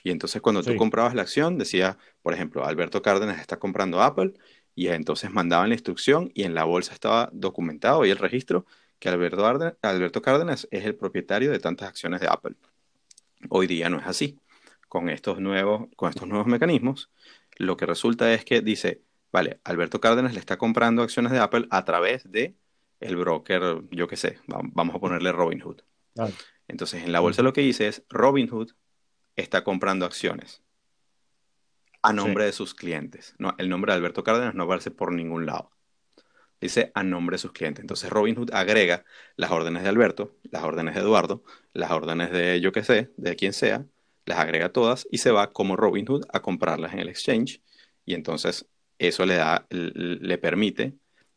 [0.08, 4.32] Y entonces cuando tú comprabas la acción, decía, por ejemplo, Alberto Cárdenas está comprando Apple,
[4.74, 8.64] y entonces mandaban la instrucción y en la bolsa estaba documentado y el registro
[8.98, 9.44] que Alberto,
[9.82, 12.54] Alberto Cárdenas es el propietario de tantas acciones de Apple.
[13.50, 14.38] Hoy día no es así.
[14.88, 17.10] Con estos nuevos, con estos nuevos mecanismos,
[17.58, 21.66] lo que resulta es que dice, vale, Alberto Cárdenas le está comprando acciones de Apple
[21.68, 22.54] a través de
[23.00, 25.82] el broker, yo qué sé, vamos a ponerle Robinhood.
[26.66, 28.70] Entonces, en la bolsa lo que dice es Robinhood
[29.38, 30.62] está comprando acciones
[32.02, 33.34] a nombre de sus clientes.
[33.38, 35.70] No, el nombre de Alberto Cárdenas no aparece por ningún lado.
[36.60, 37.82] Dice a nombre de sus clientes.
[37.82, 39.04] Entonces Robinhood agrega
[39.36, 43.36] las órdenes de Alberto, las órdenes de Eduardo, las órdenes de yo que sé, de
[43.36, 43.86] quien sea,
[44.26, 47.62] las agrega todas y se va como Robinhood a comprarlas en el exchange.
[48.04, 48.66] Y entonces
[48.98, 50.94] eso le da, le permite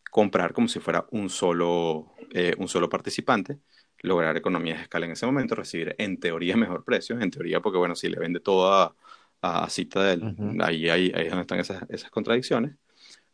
[0.09, 3.59] comprar como si fuera un solo, eh, un solo participante
[4.01, 7.77] lograr economías de escala en ese momento, recibir en teoría mejor precio, en teoría porque
[7.77, 8.95] bueno, si le vende todo a,
[9.41, 12.75] a Citadel, ahí, ahí, ahí, es donde están esas, esas contradicciones,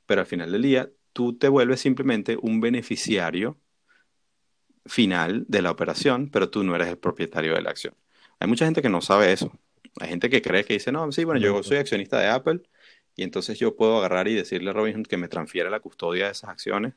[0.06, 3.58] pero al final del día tú te vuelves simplemente un beneficiario
[4.86, 7.94] final de la operación, pero tú no eres el propietario de la acción.
[8.40, 9.52] Hay mucha gente que no sabe eso.
[10.00, 12.62] Hay gente que cree que dice, no, sí, bueno, yo soy accionista de Apple
[13.16, 16.32] y entonces yo puedo agarrar y decirle a Robinhood que me transfiera la custodia de
[16.32, 16.94] esas acciones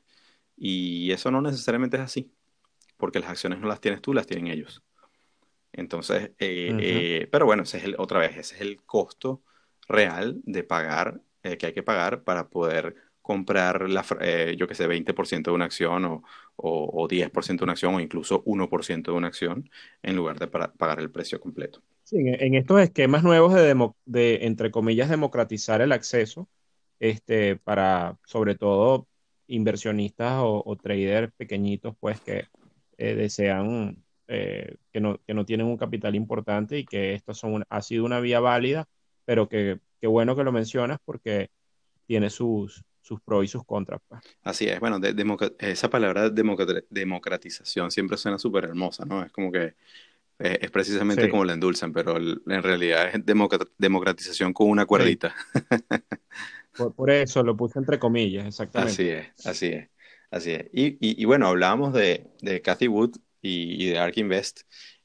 [0.56, 2.30] y eso no necesariamente es así
[3.00, 4.84] porque las acciones no las tienes tú, las tienen ellos.
[5.72, 9.42] Entonces, eh, eh, pero bueno, ese es el, otra vez, ese es el costo
[9.88, 14.04] real de pagar, eh, que hay que pagar para poder comprar, la,
[14.56, 16.22] yo que sé, 20% de una acción o,
[16.56, 19.70] o, 10% de una acción o incluso 1% de una acción
[20.02, 21.80] en lugar de pagar el precio completo.
[22.02, 26.48] Sí, en, estos esquemas nuevos de, de, entre comillas, democratizar el acceso,
[26.98, 29.06] este, para sobre todo
[29.46, 32.46] inversionistas o, o traders pequeñitos, pues que
[33.00, 33.96] eh, desean,
[34.28, 38.04] eh, que, no, que no tienen un capital importante y que esto son ha sido
[38.04, 38.88] una vía válida,
[39.24, 41.48] pero que, bueno que lo mencionas porque
[42.04, 44.02] tiene sus, sus pros y sus contras.
[44.06, 44.20] Pues.
[44.42, 45.00] Así es, bueno,
[45.58, 49.24] esa palabra democratización siempre suena súper hermosa, ¿no?
[49.24, 49.76] Es como que
[50.38, 53.22] eh, es precisamente como la endulzan, pero en realidad es
[53.78, 55.34] democratización con una cuerdita.
[56.96, 58.92] Por, eso lo puse entre comillas, exactamente.
[58.92, 59.88] Así es, así es.
[60.31, 60.66] Así es.
[60.73, 64.61] Y, y, bueno, hablábamos de, de Cathy Wood y, de Ark Invest.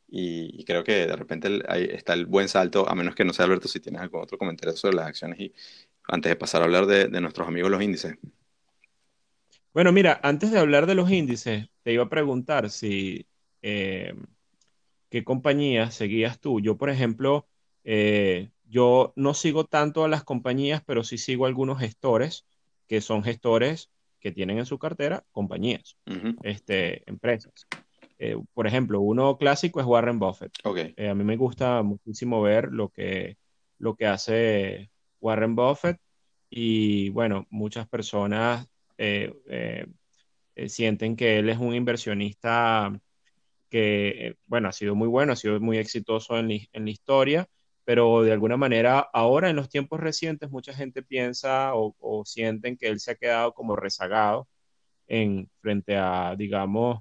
[0.08, 3.46] Y, creo que de repente ahí está el buen salto, a menos que no sea
[3.46, 5.54] Alberto, si tienes algún otro comentario sobre las acciones y
[6.08, 8.16] antes de pasar a hablar de, de nuestros amigos los índices.
[9.74, 13.28] Bueno, mira, antes de hablar de los índices, te iba a preguntar si,
[13.62, 14.14] eh,
[15.10, 16.60] qué compañías seguías tú.
[16.60, 17.48] Yo, por ejemplo,
[17.84, 22.46] eh, yo no sigo tanto a las compañías, pero sí sigo a algunos gestores
[22.88, 23.90] que son gestores
[24.26, 26.00] que tienen en su cartera compañías,
[26.42, 27.68] este, empresas.
[28.18, 30.52] Eh, por ejemplo, uno clásico es Warren Buffett.
[30.98, 33.38] Eh, a mí me gusta muchísimo ver lo que,
[33.78, 34.90] lo que hace
[35.22, 36.00] Warren Buffett
[36.50, 39.86] y bueno, muchas personas eh,
[40.66, 43.00] sienten que él es un inversionista
[43.70, 47.48] que, bueno, ha sido muy bueno, ha sido muy exitoso en, en la historia,
[47.86, 52.78] pero de alguna manera ahora en los tiempos recientes mucha gente piensa o, o sienten
[52.78, 54.48] que él se ha quedado como rezagado
[55.08, 57.00] en frente a, digamos,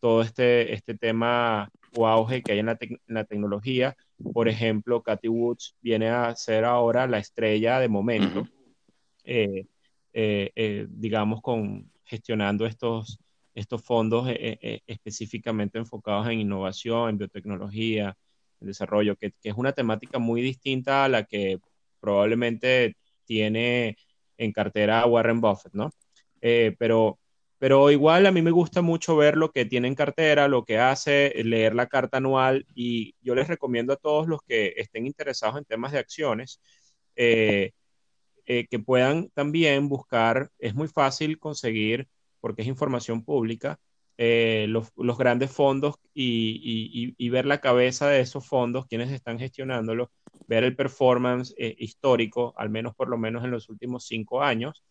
[0.00, 3.96] todo este, este tema o auge que hay en la, tecnología.
[4.32, 8.46] Por ejemplo, Cathy Woods viene a ser ahora la estrella de momento,
[9.24, 9.66] eh,
[10.12, 13.18] eh, eh, digamos, con gestionando estos,
[13.54, 14.28] estos fondos
[14.86, 18.16] específicamente enfocados en innovación, en biotecnología,
[18.60, 21.58] en desarrollo, que, que, es una temática muy distinta a la que
[22.00, 23.96] probablemente tiene
[24.38, 25.90] en cartera Warren Buffett, ¿no?
[26.78, 27.18] pero
[27.58, 30.78] pero igual a mí me gusta mucho ver lo que tiene en cartera, lo que
[30.78, 35.56] hace, leer la carta anual y yo les recomiendo a todos los que estén interesados
[35.56, 36.60] en temas de acciones
[37.16, 37.72] eh,
[38.46, 42.08] eh, que puedan también buscar, es muy fácil conseguir,
[42.40, 43.78] porque es información pública,
[44.18, 50.08] eh, los, grandes fondos y, y, ver la cabeza de esos fondos, quienes están gestionándolos,
[50.46, 54.84] ver el performance histórico, al menos por lo menos en los últimos cinco años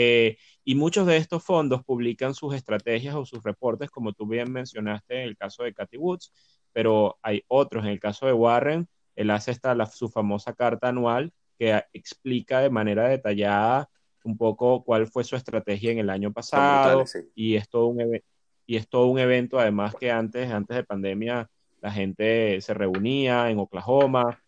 [0.00, 4.52] eh, y muchos de estos fondos publican sus estrategias o sus reportes, como tú bien
[4.52, 6.32] mencionaste en el caso de Cathy Woods,
[6.72, 7.84] pero hay otros.
[7.84, 12.60] En el caso de Warren, él hace esta, la, su famosa carta anual que explica
[12.60, 13.90] de manera detallada
[14.22, 18.20] un poco cuál fue su estrategia en el año pasado y, es todo un
[18.68, 21.50] y es todo un evento además que antes, antes de pandemia
[21.80, 24.38] la gente se reunía en Oklahoma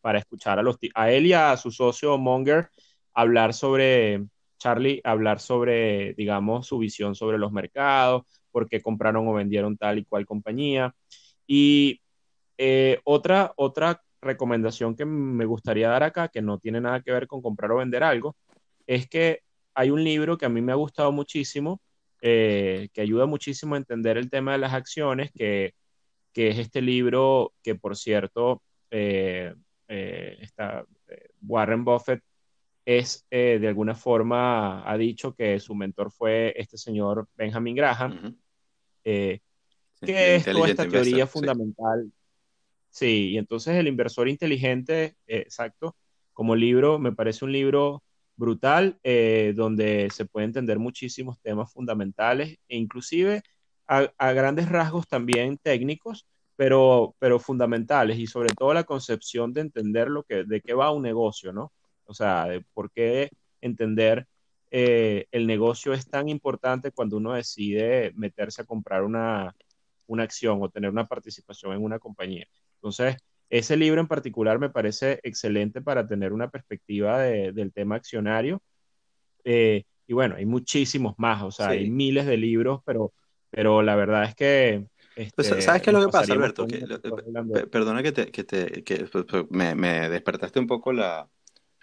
[0.00, 2.68] para escuchar a, los, a él y a su socio Monger
[3.14, 4.24] hablar sobre
[4.58, 9.98] Charlie hablar sobre, digamos, su visión sobre los mercados, por qué compraron o vendieron tal
[9.98, 10.94] y cual compañía.
[11.46, 12.00] Y
[12.58, 17.26] eh, otra, otra recomendación que me gustaría dar acá, que no tiene nada que ver
[17.26, 18.36] con comprar o vender algo,
[18.86, 19.40] es que
[19.74, 21.80] hay un libro que a mí me ha gustado muchísimo,
[22.22, 25.74] eh, que ayuda muchísimo a entender el tema de las acciones, que,
[26.34, 29.54] es este libro que, por cierto, eh,
[29.86, 30.86] está,
[31.42, 32.22] Warren Buffett
[32.84, 38.36] es eh, de alguna forma ha dicho que su mentor fue este señor Benjamin Graham,
[39.04, 39.40] eh,
[40.00, 42.10] que es toda esta teoría fundamental.
[42.90, 43.30] Sí.
[43.30, 45.96] y entonces el inversor inteligente, eh, exacto,
[46.34, 48.02] como libro, me parece un libro
[48.36, 48.98] brutal,
[49.54, 53.42] donde se puede entender muchísimos temas fundamentales e inclusive
[53.86, 60.08] a, grandes rasgos también técnicos, pero, pero fundamentales y sobre todo la concepción de entender
[60.08, 61.72] lo que, de qué va un negocio, ¿no?
[62.04, 64.26] O sea, de por qué entender
[64.70, 69.54] eh, el negocio es tan importante cuando uno decide meterse a comprar una,
[70.18, 72.46] acción o tener una participación en una compañía.
[72.76, 73.16] Entonces,
[73.52, 78.62] ese libro en particular me parece excelente para tener una perspectiva del tema accionario.
[79.44, 83.12] Eh, y bueno, hay muchísimos más, o sea, hay miles de libros, pero,
[83.50, 84.86] pero la verdad es que...
[85.14, 86.66] Pues, este, ¿Sabes qué es lo que pasa, Alberto?
[87.70, 91.28] perdona que, te, que, te, que pues, pues, me, me, despertaste un poco la,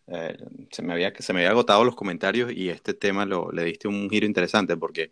[0.07, 0.37] eh,
[0.71, 3.87] se, me había, se me había agotado los comentarios y este tema lo, le diste
[3.87, 5.11] un giro interesante porque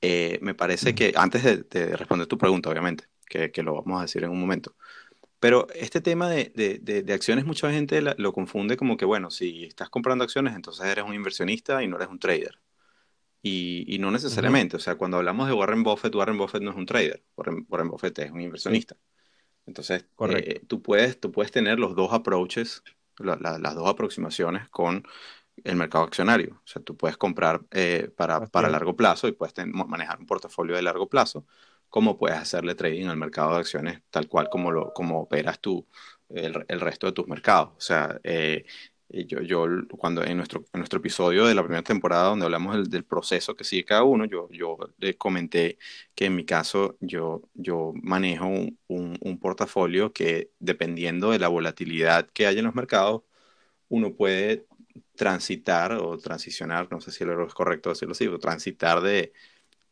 [0.00, 4.02] eh, me parece que, antes de, responder tu pregunta, obviamente, que, que, lo vamos a
[4.02, 4.74] decir en un momento,
[5.42, 9.64] pero este tema de, de, de acciones mucha gente lo confunde como que, bueno, si
[9.64, 12.60] estás comprando acciones, entonces eres un inversionista y no eres un trader.
[13.42, 16.76] Y, y no necesariamente, o sea, cuando hablamos de Warren Buffett, Warren Buffett no es
[16.76, 18.96] un trader, Warren, Warren Buffett es un inversionista.
[19.66, 22.84] Entonces, eh, tú, puedes, tú puedes tener los dos approaches
[23.18, 25.02] las dos aproximaciones con
[25.64, 26.60] el mercado accionario.
[26.64, 30.76] O sea, tú puedes comprar eh, para, para, largo plazo y puedes manejar un portafolio
[30.76, 31.46] de largo plazo,
[31.92, 35.86] como puedes hacerle trading al mercado de acciones tal cual como, lo, como operas tú
[36.30, 37.70] el, el resto de tus mercados.
[37.76, 38.64] O sea, eh,
[39.10, 39.66] yo, yo
[39.98, 43.64] cuando en nuestro, en nuestro episodio de la primera temporada donde hablamos del, proceso que
[43.64, 45.78] sigue cada uno, yo, yo le comenté
[46.14, 52.28] que en mi caso yo, yo manejo un, un, portafolio que dependiendo de la volatilidad
[52.30, 53.22] que hay en los mercados,
[53.88, 54.66] uno puede
[55.14, 59.32] transitar o transicionar, no sé si es correcto decirlo así, o transitar de,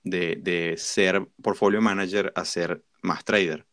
[0.03, 3.67] de, de ser portfolio manager a ser más trader.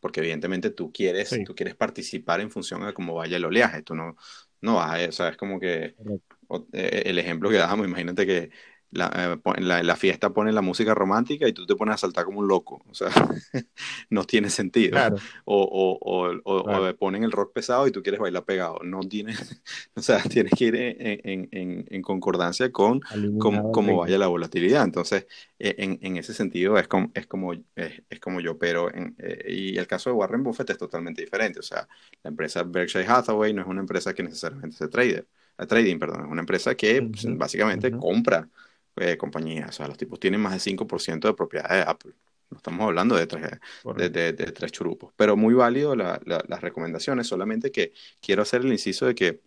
[0.00, 3.94] Porque evidentemente tú quieres, tú quieres participar en función de cómo vaya el oleaje, tú
[3.94, 4.16] no,
[4.60, 5.94] no vas a, o sea, es como que
[6.72, 8.50] eh, el ejemplo que damos, imagínate que
[8.94, 12.40] la, eh, la, fiesta pone la música romántica y tú te pones a saltar como
[12.40, 12.82] un loco.
[12.88, 13.08] O sea,
[14.10, 14.98] no tiene sentido.
[15.44, 18.78] O, o, o, ponen el rock pesado y tú quieres bailar pegado.
[18.84, 19.34] No tiene,
[19.94, 23.00] o sea, tienes que ir en, en, en concordancia con
[23.38, 24.84] cómo vaya la volatilidad.
[24.84, 25.26] Entonces,
[25.58, 29.86] e, en, ese sentido es como, es como, es, como yo, pero eh, y el
[29.86, 31.58] caso de Warren Buffett es totalmente diferente.
[31.58, 31.88] O sea,
[32.22, 35.26] la empresa Berkshire Hathaway no es una empresa que necesariamente se trader,
[35.66, 38.48] trading, perdón, es una empresa que pues, básicamente compra
[38.96, 39.70] eh, compañías.
[39.70, 42.12] O sea, los tipos tienen más de 5% de propiedad de Apple.
[42.50, 43.50] No estamos hablando de tres,
[44.12, 45.12] de, tres churupos.
[45.16, 49.40] Pero muy válido las recomendaciones, solamente que quiero hacer el inciso de que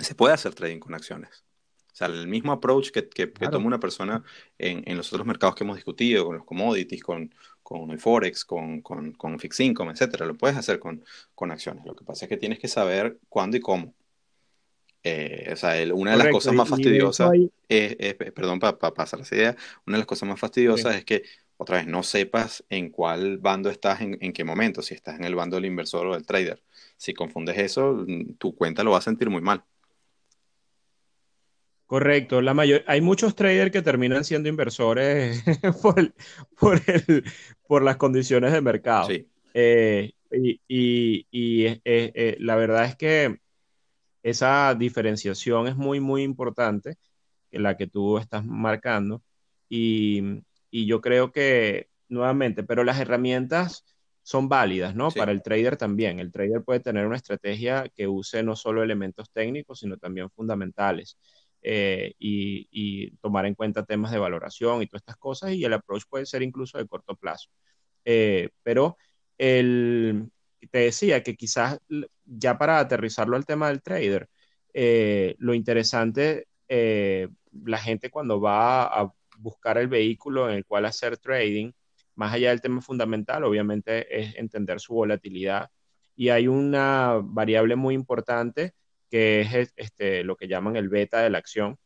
[0.00, 1.44] se puede hacer trading con acciones.
[1.92, 4.22] O sea, el mismo approach que, que, toma una persona
[4.58, 7.32] en, en, los otros mercados que hemos discutido, con los commodities, con,
[7.62, 11.84] con el Forex, con, con, con Fixed Income, etcétera, lo puedes hacer con, con acciones.
[11.84, 13.94] Lo que pasa es que tienes que saber cuándo y cómo.
[15.02, 17.30] Eh, o sea, una de las cosas más fastidiosas,
[17.68, 21.22] es, perdón, para pasar esa idea, una de las cosas más fastidiosas es que,
[21.56, 25.24] otra vez, no sepas en cuál bando estás en, en, qué momento, si estás en
[25.24, 26.62] el bando del inversor o del trader.
[26.96, 28.06] Si confundes eso,
[28.38, 29.64] tu cuenta lo va a sentir muy mal.
[31.90, 35.42] Correcto, la mayor, hay muchos traders que terminan siendo inversores
[35.82, 36.14] por,
[36.56, 37.24] por, el,
[37.66, 39.08] por, las condiciones de mercado.
[39.08, 39.26] Sí.
[39.54, 43.39] Eh, y, y, y eh, eh, la verdad es que
[44.22, 46.96] esa diferenciación es muy, muy importante,
[47.50, 49.22] la que tú estás marcando.
[49.68, 50.42] Y,
[50.72, 53.84] yo creo que, nuevamente, pero las herramientas
[54.22, 55.10] son válidas, ¿no?
[55.10, 56.20] Para el trader también.
[56.20, 61.18] El trader puede tener una estrategia que use no solo elementos técnicos, sino también fundamentales.
[61.62, 66.04] Eh, y, tomar en cuenta temas de valoración y todas estas cosas, y el approach
[66.08, 67.50] puede ser incluso de corto plazo.
[68.04, 68.96] Eh, pero
[69.38, 70.30] el,
[70.70, 71.78] te decía que quizás
[72.24, 74.28] ya para aterrizarlo al tema del trader,
[74.72, 77.28] eh, lo interesante, eh,
[77.64, 81.72] la gente cuando va a buscar el vehículo en el cual hacer trading,
[82.14, 85.70] más allá del tema fundamental, obviamente es entender su volatilidad.
[86.16, 88.74] Y hay una variable muy importante
[89.10, 91.78] que es este, lo que llaman el beta de la acción,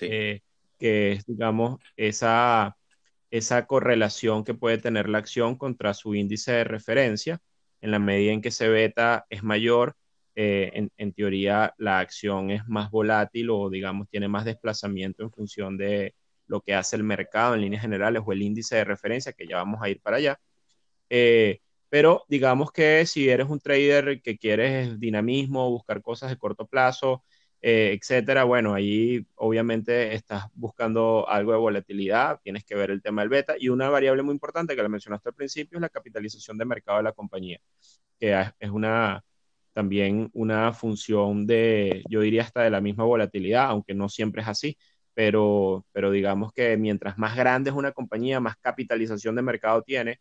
[0.00, 0.40] eh,
[0.78, 2.76] que es, digamos, esa,
[3.30, 7.40] esa correlación que puede tener la acción contra su índice de referencia
[7.80, 9.96] en la medida en que ese beta es mayor,
[10.34, 15.76] eh, en, teoría la acción es más volátil o digamos tiene más desplazamiento en función
[15.76, 16.14] de
[16.46, 19.56] lo que hace el mercado en líneas generales o el índice de referencia, que ya
[19.56, 20.40] vamos a ir para allá.
[21.10, 26.66] Eh, pero digamos que si eres un trader que quieres dinamismo, buscar cosas de corto
[26.66, 27.24] plazo,
[27.62, 28.44] eh, etcétera.
[28.44, 33.54] Bueno, ahí obviamente estás buscando algo de volatilidad, tienes que ver el tema del beta
[33.58, 36.98] y una variable muy importante que la mencionaste al principio es la capitalización de mercado
[36.98, 37.60] de la compañía,
[38.18, 39.24] que es una
[39.72, 44.48] también una función de, yo diría hasta de la misma volatilidad, aunque no siempre es
[44.48, 44.76] así,
[45.14, 50.20] pero, pero digamos que mientras más grande es una compañía, más capitalización de mercado tiene,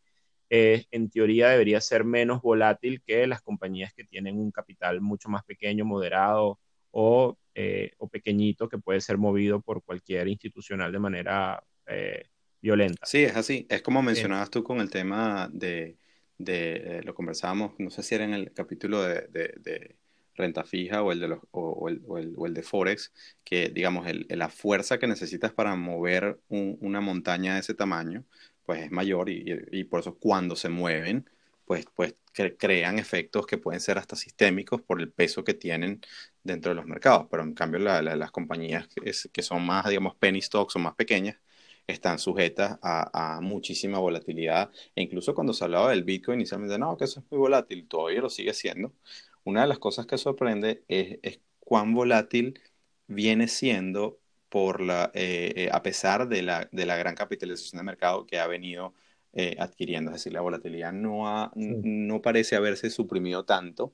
[0.49, 5.29] eh, en teoría debería ser menos volátil que las compañías que tienen un capital mucho
[5.29, 6.59] más pequeño, moderado
[6.91, 12.27] o, eh, o, pequeñito que puede ser movido por cualquier institucional de manera eh,
[12.61, 13.05] violenta.
[13.05, 13.67] Sí, es así.
[13.69, 15.97] Es como mencionabas tú con el tema de,
[16.37, 19.95] de eh, lo conversábamos, no sé si era en el capítulo de, de,
[20.35, 23.11] renta fija o el de, los, o, el, o, el, o el, de Forex,
[23.43, 28.23] que digamos, el, la fuerza que necesitas para mover una montaña de ese tamaño,
[28.65, 31.29] pues es mayor y, y por eso cuando se mueven,
[31.69, 32.15] pues, pues
[32.57, 36.01] crean efectos que pueden ser hasta sistémicos por el peso que tienen
[36.43, 37.27] dentro de los mercados.
[37.29, 38.87] Pero en cambio las compañías
[39.31, 41.37] que, son más, digamos, penny stocks o más pequeñas,
[41.85, 44.71] están sujetas a, muchísima volatilidad.
[44.95, 48.21] E incluso cuando se hablaba del Bitcoin inicialmente, no, que eso es muy volátil, todavía
[48.21, 48.95] lo sigue siendo.
[49.43, 52.59] Una de las cosas que sorprende es, es cuán volátil
[53.07, 57.83] viene siendo por la, eh, eh, a pesar de la, de la gran capitalización de
[57.83, 58.95] mercado que ha venido
[59.33, 60.11] eh, adquiriendo.
[60.11, 63.93] Es decir, la volatilidad no, ha, no parece haberse suprimido tanto,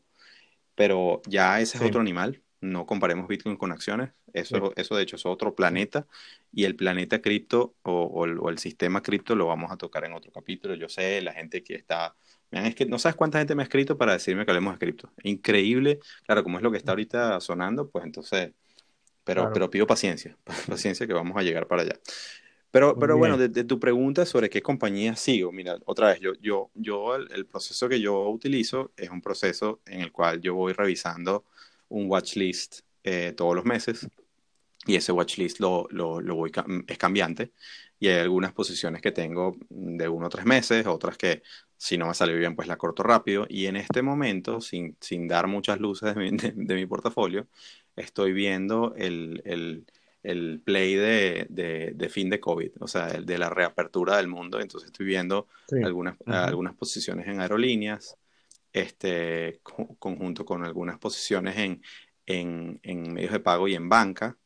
[0.75, 2.41] pero ya ese es otro animal.
[2.61, 4.11] No comparemos Bitcoin con acciones.
[4.33, 6.07] Eso, eso de hecho es otro planeta.
[6.51, 10.73] Y el planeta cripto o, el, sistema cripto lo vamos a tocar en otro capítulo.
[10.75, 12.15] Yo sé, la gente que está...
[12.49, 14.79] Vean, es que no sabes cuánta gente me ha escrito para decirme que hablemos de
[14.79, 15.11] cripto.
[15.23, 15.99] Increíble.
[16.25, 18.53] Claro, como es lo que está ahorita sonando, pues entonces...
[19.25, 21.99] Pero, pero pido paciencia, paciencia que vamos a llegar para allá.
[22.76, 26.71] Pero, pero bueno, de, tu pregunta sobre qué compañía sigo, mira, otra vez, yo, yo,
[26.73, 31.45] yo el, proceso que yo utilizo es un proceso en el cual yo voy revisando
[31.88, 34.09] un watch list eh, todos los meses
[34.86, 36.51] y ese watch list lo, lo, lo voy,
[36.88, 37.53] es cambiante
[37.97, 41.43] y hay algunas posiciones que tengo de uno o tres meses, otras que
[41.78, 45.30] si no me sale bien pues la corto rápido y en este momento, sin, sin
[45.30, 47.47] dar muchas luces de mi, de mi portafolio,
[47.95, 49.86] estoy viendo el, el
[50.26, 54.59] el play de, fin de COVID, o sea, el de la reapertura del mundo.
[54.59, 55.47] Entonces estoy viendo
[55.84, 58.17] algunas, algunas posiciones en aerolíneas,
[58.73, 61.82] este, conjunto con algunas posiciones en,
[62.26, 64.38] en, medios de pago y en banca,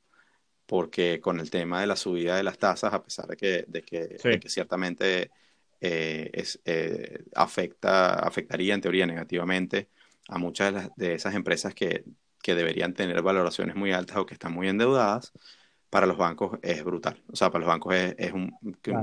[0.66, 3.82] porque con el tema de la subida de las tasas, a pesar de que, de
[3.82, 5.32] que, ciertamente
[5.82, 9.90] eh, es, eh, afecta, afectaría en teoría negativamente
[10.28, 12.04] a muchas de, de esas empresas que,
[12.42, 15.34] que deberían tener valoraciones muy altas o que están muy endeudadas,
[15.90, 17.22] para los bancos es brutal.
[17.32, 18.56] O sea, para los bancos es, es un,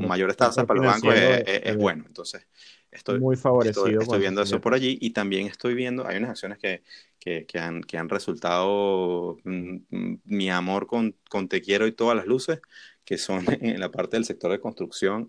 [0.06, 2.04] mayor tasa, para los bancos es, bueno.
[2.06, 2.46] Entonces,
[2.90, 6.58] estoy, muy favorecido estoy, viendo eso por allí y también estoy viendo, hay unas acciones
[6.58, 6.82] que,
[7.18, 11.92] que, que, han, que han resultado mm, mm, mi amor con, con, Te Quiero y
[11.92, 12.60] todas las luces,
[13.04, 15.28] que son en la parte del sector de construcción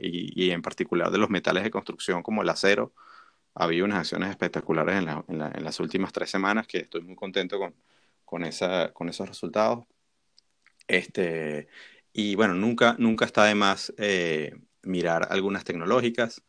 [0.00, 2.92] y, y, en particular de los metales de construcción como el acero.
[3.54, 7.00] Ha habido unas acciones espectaculares en, la, en, en las últimas tres semanas que estoy
[7.00, 7.74] muy contento con,
[8.24, 9.84] con, esa, con esos resultados
[10.88, 11.68] este,
[12.12, 16.42] y bueno, nunca, nunca está de más eh, mirar algunas tecnológicas,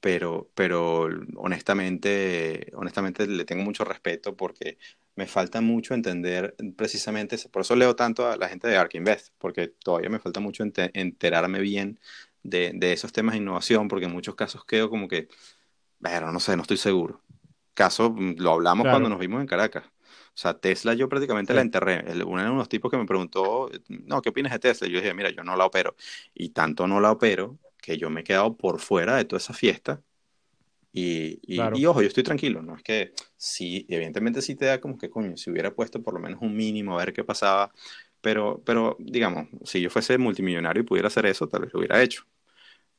[0.00, 4.78] pero, pero honestamente, honestamente le tengo mucho respeto porque
[5.14, 9.32] me falta mucho entender precisamente, por eso leo tanto a la gente de Ark Invest,
[9.38, 12.00] porque todavía me falta mucho enterarme bien
[12.42, 15.28] de, de, esos temas de innovación, porque en muchos casos quedo como que,
[16.00, 17.22] bueno, no sé, no estoy seguro.
[17.74, 19.84] Caso, mm, lo hablamos cuando nos vimos en Caracas.
[20.34, 22.04] O sea, Tesla yo prácticamente la enterré.
[22.24, 24.88] uno de los tipos que me preguntó, no, ¿qué opinas de Tesla?
[24.88, 25.94] Yo dije, mira, yo no la opero.
[26.34, 29.52] Y tanto no la opero que yo me he quedado por fuera de toda esa
[29.52, 30.00] fiesta.
[30.90, 32.76] Y, y, ojo, yo estoy tranquilo, ¿no?
[32.76, 36.20] Es que sí, evidentemente sí te da como que, coño, si hubiera puesto por lo
[36.20, 37.70] menos un mínimo a ver qué pasaba.
[38.20, 42.02] Pero, pero digamos, si yo fuese multimillonario y pudiera hacer eso, tal vez lo hubiera
[42.02, 42.24] hecho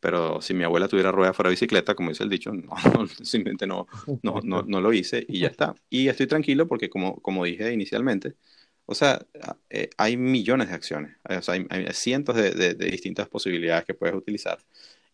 [0.04, 2.74] pero si mi abuela tuviera rueda fuera bicicleta, como dice el dicho, no,
[3.24, 3.88] simplemente no,
[4.22, 5.76] no, no, lo hice y ya está.
[5.90, 8.36] Y estoy tranquilo porque, como, como dije inicialmente,
[8.86, 9.26] o sea,
[9.70, 14.14] eh, hay millones de acciones, o sea, hay, cientos de, de, distintas posibilidades que puedes
[14.14, 14.60] utilizar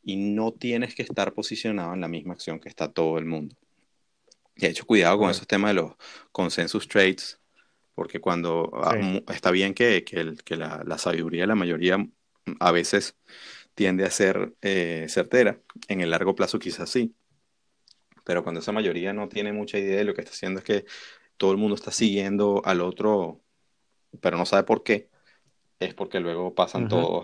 [0.01, 3.55] y no tienes que estar posicionado en la misma acción que está todo el mundo.
[4.55, 5.93] De hecho, cuidado con esos temas de los
[6.31, 7.39] consensus trades,
[7.93, 8.97] porque cuando ah,
[9.31, 12.03] está bien que, que, que la, la, sabiduría de la mayoría
[12.59, 13.15] a veces
[13.80, 15.61] tiende a ser eh, certera.
[15.88, 17.15] En el largo plazo quizás sí.
[18.25, 20.84] Pero cuando esa mayoría no tiene mucha idea de lo que está haciendo es que
[21.38, 23.39] todo el mundo está siguiendo al otro,
[24.19, 25.09] pero no sabe por qué,
[25.80, 27.23] es porque luego pasan todos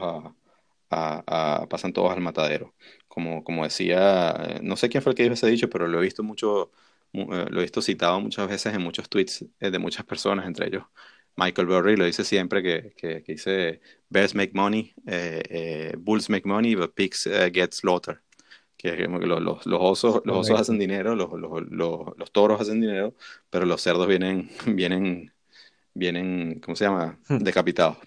[0.90, 2.74] a, pasan todos al matadero.
[3.10, 6.00] Como, como decía, eh, no sé quién fue el que dijo ese dicho, pero lo
[6.00, 6.72] he visto mucho,
[7.12, 10.86] eh, lo he visto citado muchas veces en muchos tweets de muchas personas, entre ellos
[11.38, 16.48] Michael Burry lo dice siempre que, que, dice Bears make money, eh, eh, Bulls make
[16.48, 18.20] money, but pigs uh, get slaughtered.
[18.78, 23.16] Que, los, los, los, osos, los osos hacen dinero, los, los, toros hacen dinero,
[23.50, 25.34] pero los cerdos vienen, vienen,
[25.94, 27.20] vienen, ¿cómo se llama?
[27.28, 27.40] Hmm.
[27.40, 27.98] Decapitados.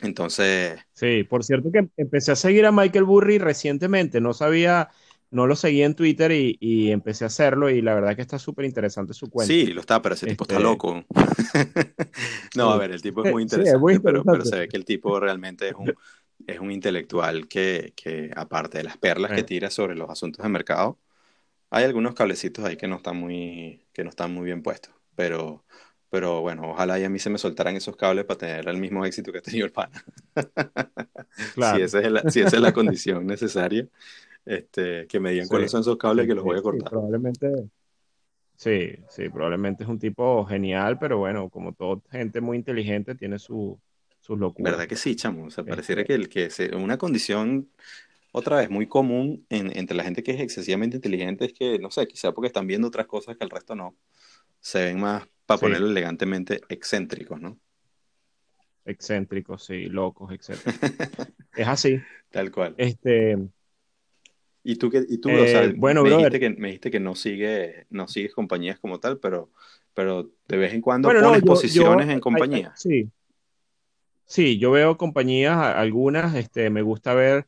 [0.00, 0.80] Entonces.
[0.92, 4.90] Sí, por cierto que empecé a seguir a Michael Burry recientemente, no sabía
[5.32, 8.66] no lo seguí en Twitter y, empecé a hacerlo y la verdad que está súper
[8.66, 9.52] interesante su cuenta.
[9.52, 11.04] Sí, lo está, pero ese tipo está este, loco.
[12.54, 15.68] no, a ver, el tipo es muy interesante, Pero, se ve que el tipo realmente
[15.68, 15.92] es un,
[16.46, 20.50] es un intelectual que, que, aparte de las perlas que tira sobre los asuntos de
[20.50, 20.98] mercado,
[21.70, 25.64] hay algunos cablecitos ahí que no están muy, que no están muy bien puestos, pero...
[26.10, 29.06] Pero bueno, ojalá y a mí se me soltaran esos cables para tener el mismo
[29.06, 30.04] éxito que ha tenido el pana.
[31.54, 31.78] Claro.
[31.78, 33.88] si, esa es la, si esa es la condición necesaria
[34.44, 36.90] este, que me digan cuáles son esos cables que los voy a cortar.
[36.90, 37.50] probablemente,
[38.56, 43.38] sí, sí, probablemente es un tipo genial, pero bueno, como toda gente muy inteligente, tiene
[43.38, 43.78] su,
[44.20, 44.72] sus locuras.
[44.72, 45.44] ¿Verdad que sí, chamo?
[45.44, 47.70] O sea, pareciera este que, el, que una condición,
[48.32, 52.06] otra vez, muy común entre la gente que es excesivamente inteligente es que, no sé,
[52.06, 53.96] quizá porque están viendo otras cosas que el resto no,
[54.60, 57.58] se ven más, para ponerlo elegantemente, excéntricos, ¿no?
[58.84, 60.56] Excéntricos, sí, locos, etc.
[61.56, 62.00] es así.
[62.30, 62.74] Tal cual.
[62.78, 63.36] Este,
[64.64, 67.00] y tú, que, y tú o sea, eh, bueno, me, dijiste que, me dijiste que
[67.00, 69.50] no, sigue, no sigues compañías como tal, pero,
[69.92, 72.80] pero de vez en cuando pones posiciones en compañías.
[72.80, 73.10] Sí.
[74.24, 77.46] Sí, yo veo compañías, algunas, este, me gusta ver,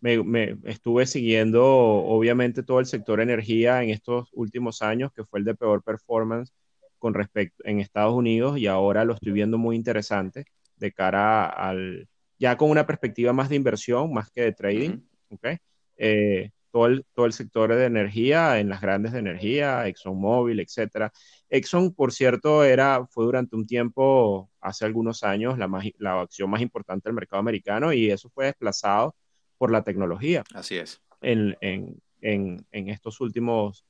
[0.00, 5.40] me, me, estuve siguiendo obviamente todo el sector energía en estos últimos años, que fue
[5.40, 6.52] el de peor performance
[6.98, 10.46] con respecto en Estados Unidos y ahora lo estoy viendo muy interesante
[10.76, 12.08] de cara al,
[12.38, 15.00] ya con una perspectiva más de inversión, más que de trading,
[15.30, 15.48] ¿ok?
[15.96, 21.12] Eh, todo, el, todo el sector de energía, en las grandes de energía, ExxonMobil, etcétera.
[21.50, 25.68] Exxon, por cierto, era, fue durante un tiempo, hace algunos años, la,
[25.98, 29.14] la acción más importante del mercado americano y eso fue desplazado
[29.58, 30.44] por la tecnología.
[30.54, 31.00] Así es.
[31.20, 33.84] En, en, en, en estos últimos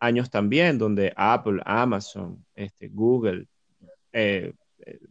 [0.00, 3.46] años también, donde Apple, Amazon, este, Google
[4.12, 4.52] eh,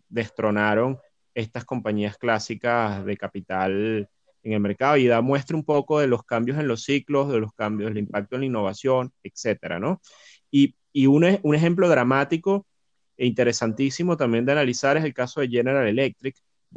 [0.10, 1.00] destronaron
[1.34, 4.10] estas compañías clásicas de capital
[4.44, 7.40] en el mercado y da muestra un poco de los cambios en los ciclos, de
[7.40, 10.02] los cambios, del impacto en la innovación, etcétera, ¿no?
[10.52, 12.68] Y, y un, un, ejemplo dramático
[13.18, 16.36] e interesantísimo también de analizar es el caso de General Electric,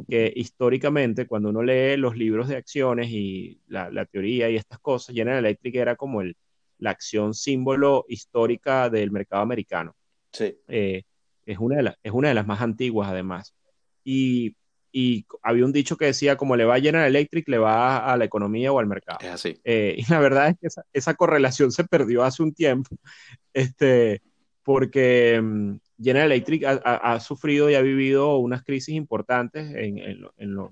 [0.09, 4.79] que históricamente cuando uno lee los libros de acciones y la, la teoría y estas
[4.79, 6.35] cosas, General Electric era como el,
[6.79, 9.95] la acción símbolo histórica del mercado americano.
[10.31, 10.55] Sí.
[10.67, 11.03] Eh,
[11.45, 13.55] es, una de las, es una de las más antiguas además.
[14.03, 14.55] Y
[14.91, 18.17] y había un dicho que decía, como le va a General Electric, le va a
[18.17, 19.19] la economía o al mercado.
[19.21, 19.59] Es así.
[19.63, 22.95] Eh, y la verdad es que esa, esa, correlación se perdió hace un tiempo,
[23.53, 24.21] este,
[24.63, 29.97] porque um, General Electric ha, ha, ha, sufrido y ha vivido unas crisis importantes en,
[29.99, 30.71] en, en los...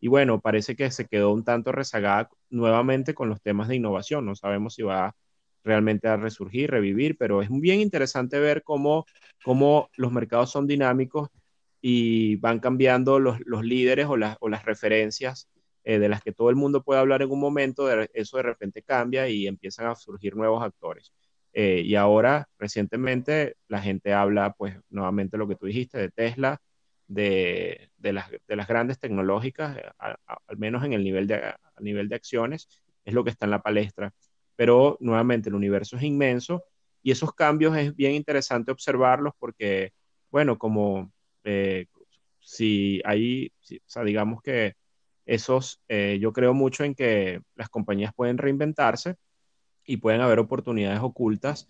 [0.00, 4.24] Y bueno, parece que se quedó un tanto rezagada nuevamente con los temas de innovación.
[4.24, 5.16] No sabemos si va
[5.64, 9.06] realmente a resurgir, revivir, pero es bien interesante ver cómo,
[9.44, 11.30] cómo los mercados son dinámicos
[11.80, 15.48] y van cambiando los, los líderes o, las, o las referencias
[15.84, 18.82] eh, de las que todo el mundo puede hablar en un momento, eso de repente
[18.82, 21.12] cambia y empiezan a surgir nuevos actores.
[21.52, 26.60] Eh, y ahora, recientemente, la gente habla, pues, nuevamente lo que tú dijiste, de Tesla,
[27.06, 31.58] de, de, las, de las, grandes tecnológicas, eh, al menos en el nivel de, a
[31.80, 32.68] nivel de acciones,
[33.04, 34.12] es lo que está en la palestra.
[34.56, 36.64] Pero, nuevamente, el universo es inmenso
[37.02, 39.92] y esos cambios es bien interesante observarlos porque,
[40.30, 41.12] bueno, como
[41.50, 41.86] eh,
[42.40, 44.74] si hay, si, digamos que
[45.24, 49.16] esos, eh, yo creo mucho en que las compañías pueden reinventarse
[49.86, 51.66] y pueden haber oportunidades ocultas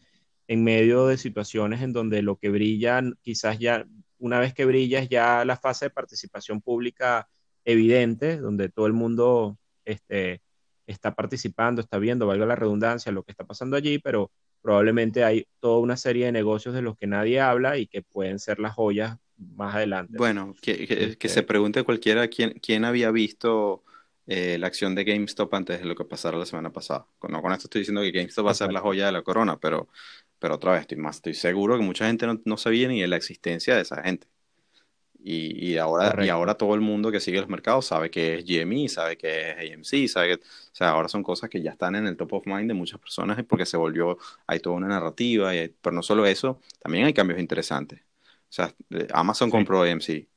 [0.49, 3.87] en medio de situaciones en donde lo que brilla, quizás ya,
[4.19, 7.29] una vez que brilla, es ya la fase de participación pública
[7.65, 10.43] evidente, donde todo el mundo este,
[10.89, 15.47] está participando, está viendo, valga la redundancia, lo que está pasando allí, pero probablemente hay
[15.61, 18.75] toda una serie de negocios de los que nadie habla y que pueden ser las
[18.75, 20.17] joyas más adelante.
[20.17, 23.85] Bueno, que, que, que se pregunte cualquiera quién, quién había visto
[24.27, 27.07] eh, la acción de GameStop antes de lo que pasara la semana pasada.
[27.29, 29.59] No con esto estoy diciendo que GameStop va a ser la joya de la corona,
[29.59, 29.89] pero,
[30.39, 33.09] pero otra vez estoy más, estoy seguro que mucha gente no, no sabía ni de
[33.09, 34.29] la existencia de esa gente.
[35.21, 38.45] Y, y, ahora, y ahora todo el mundo que sigue los mercados sabe que es
[38.45, 40.39] GME, sabe que es AMC, sabe que, o
[40.73, 43.43] sea, ahora son cosas que ya están en el top of mind de muchas personas
[43.45, 44.17] porque se volvió,
[44.47, 48.01] hay toda una narrativa, y hay, pero no solo eso, también hay cambios interesantes.
[48.51, 48.75] O sea,
[49.13, 49.53] Amazon sí.
[49.53, 50.29] compró AMC.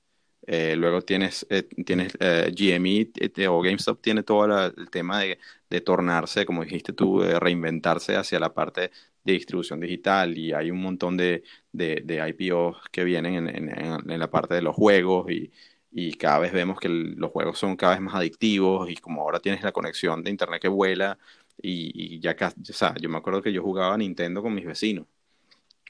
[0.47, 5.19] Eh, luego tienes, eh, tienes eh, GME eh, o GameStop tiene todo la, el tema
[5.21, 5.39] de,
[5.69, 8.91] de, tornarse, como dijiste tú, de reinventarse hacia la parte
[9.23, 10.37] de distribución digital.
[10.37, 14.55] Y hay un montón de, de, de IPOs que vienen en, en, en, la parte
[14.55, 15.29] de los juegos.
[15.31, 15.51] Y,
[15.91, 18.89] y cada vez vemos que el, los juegos son cada vez más adictivos.
[18.89, 21.17] Y como ahora tienes la conexión de internet que vuela.
[21.61, 25.05] Y, y ya, o sea, yo me acuerdo que yo jugaba Nintendo con mis vecinos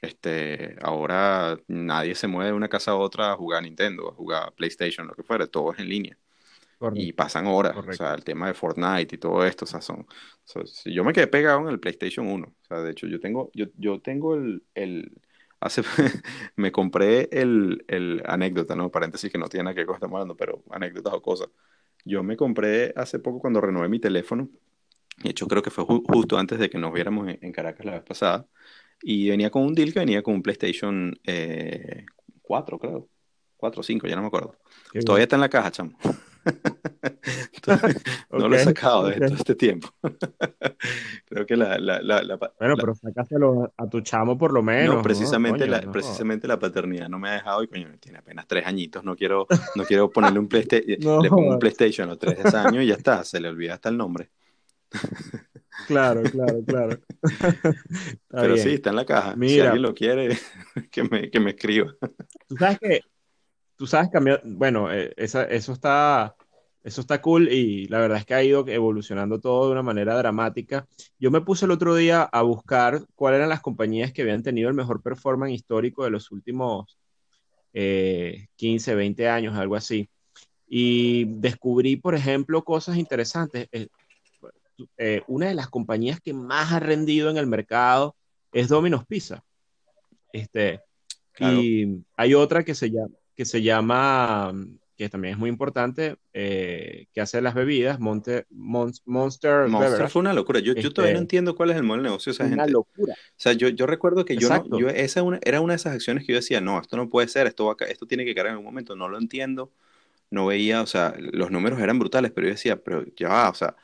[0.01, 4.53] este, ahora nadie se mueve de una casa a otra a jugar Nintendo, a jugar
[4.53, 6.17] PlayStation, lo que fuera, todo es en línea.
[6.79, 6.99] Correcto.
[6.99, 8.03] Y pasan horas, Correcto.
[8.03, 9.99] o sea, el tema de Fortnite y todo esto, o sea, son...
[10.55, 13.19] O sea, yo me quedé pegado en el PlayStation 1, o sea, de hecho, yo
[13.19, 15.11] tengo, yo, yo tengo el, el
[15.59, 15.83] hace,
[16.55, 18.89] me compré el, el, anécdota, ¿no?
[18.89, 21.49] Paréntesis que no tiene nada que ver con estamos hablando, pero anécdotas o cosas.
[22.03, 24.49] Yo me compré hace poco cuando renové mi teléfono,
[25.23, 27.85] de hecho creo que fue ju justo antes de que nos viéramos en, en Caracas
[27.85, 28.47] la vez pasada,
[29.01, 32.05] y venía con un deal que venía con un PlayStation eh,
[32.41, 33.07] 4, creo.
[33.57, 34.55] 4 o 5, ya no me acuerdo.
[34.91, 35.23] Qué Todavía bien.
[35.25, 35.91] está en la caja, chamo.
[37.67, 39.19] no okay, lo he sacado okay.
[39.19, 39.89] de todo este tiempo.
[41.25, 44.95] Creo que la, la, la, la Bueno, pero sacáselo a tu chamo por lo menos.
[44.95, 45.65] No, precisamente, ¿no?
[45.65, 45.91] Coño, la, no.
[45.91, 49.03] precisamente la paternidad no me ha dejado y coño, tiene apenas tres añitos.
[49.03, 50.97] No quiero, no quiero ponerle un PlayStation.
[51.01, 53.75] no, le pongo un PlayStation a los tres años y ya está, se le olvida
[53.75, 54.31] hasta el nombre.
[55.87, 56.99] Claro, claro, claro.
[58.29, 58.65] Pero bien.
[58.65, 59.35] sí, está en la caja.
[59.35, 60.37] Mira, si alguien lo quiere,
[60.91, 61.93] que me, que me escriba.
[62.47, 63.01] Tú sabes que,
[63.75, 66.35] tú sabes cambiar, bueno, eh, esa, eso está,
[66.83, 70.17] eso está cool y la verdad es que ha ido evolucionando todo de una manera
[70.17, 70.87] dramática.
[71.19, 74.69] Yo me puse el otro día a buscar cuáles eran las compañías que habían tenido
[74.69, 76.97] el mejor performance histórico de los últimos
[77.73, 80.09] eh, 15, 20 años, algo así.
[80.67, 83.67] Y descubrí, por ejemplo, cosas interesantes.
[83.71, 83.87] Eh,
[84.97, 88.15] eh, una de las compañías que más ha rendido en el mercado
[88.51, 89.43] es Domino's Pizza.
[90.33, 90.81] Este,
[91.31, 91.61] claro.
[91.61, 94.53] Y hay otra que se llama, que se llama,
[95.01, 99.67] que también es muy importante, eh, que hace las bebidas, Monte, Mon, Monster.
[99.67, 100.59] Monster fue una locura.
[100.59, 102.49] Yo, este, yo, todavía no entiendo cuál es el modelo de negocio de esa una
[102.49, 102.63] gente.
[102.63, 103.13] Una locura.
[103.13, 105.95] O sea, yo, yo recuerdo que yo, no, yo esa una, era una de esas
[105.95, 108.47] acciones que yo decía, no, esto no puede ser, esto, va, esto tiene que caer
[108.47, 109.71] en algún momento, no lo entiendo.
[110.29, 113.53] No veía, o sea, los números eran brutales, pero yo decía, pero ya va, o
[113.53, 113.75] sea,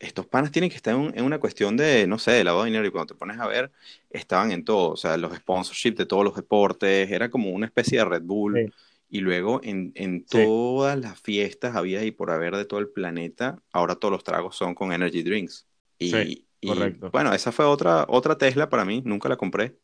[0.00, 2.70] estos panas tienen que estar en, en, una cuestión de, no sé, de lavado de
[2.70, 2.86] dinero.
[2.86, 3.70] Y cuando te pones a ver,
[4.10, 4.90] estaban en todo.
[4.90, 7.10] O sea, los sponsorships de todos los deportes.
[7.10, 8.54] Era como una especie de Red Bull.
[8.66, 8.72] Sí.
[9.08, 13.94] Y luego en, todas las fiestas había y por haber de todo el planeta, ahora
[13.94, 15.66] todos los tragos son con energy drinks.
[15.98, 17.10] Y, correcto.
[17.12, 19.78] bueno, esa fue otra, otra Tesla para mí, nunca la compré.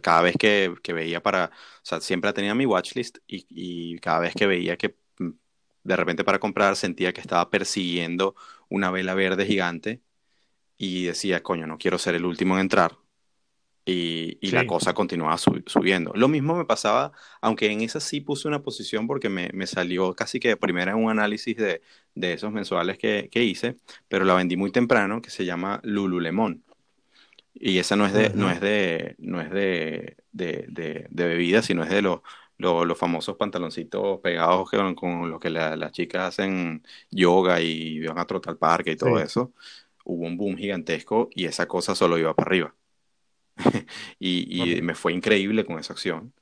[0.00, 4.34] cada vez que, veía para, o sea, siempre tenía mi watchlist y, y cada vez
[4.34, 5.30] que veía que mm,
[5.84, 8.34] de repente para comprar sentía que estaba persiguiendo
[8.72, 10.02] una vela verde gigante
[10.78, 12.96] y decía, coño, no quiero ser el último en entrar
[13.84, 16.12] y, la cosa continuaba subiendo.
[16.14, 20.38] Lo mismo me pasaba, aunque en esa sí puse una posición porque me, salió casi
[20.38, 21.82] que de primera en un análisis de,
[22.14, 23.76] esos mensuales que, hice,
[24.08, 26.62] pero la vendí muy temprano, que se llama Lululemon.
[27.54, 31.90] Y esa no es de, no es de, no es de, de, bebida, sino es
[31.90, 32.20] de los,
[32.62, 38.26] los, famosos pantaloncitos pegados con, con los que las chicas hacen yoga y van a
[38.26, 39.52] trotar al parque y todo eso.
[40.04, 42.74] Hubo un boom gigantesco y esa cosa solo iba para arriba.
[44.18, 46.32] y, me fue increíble con esa acción,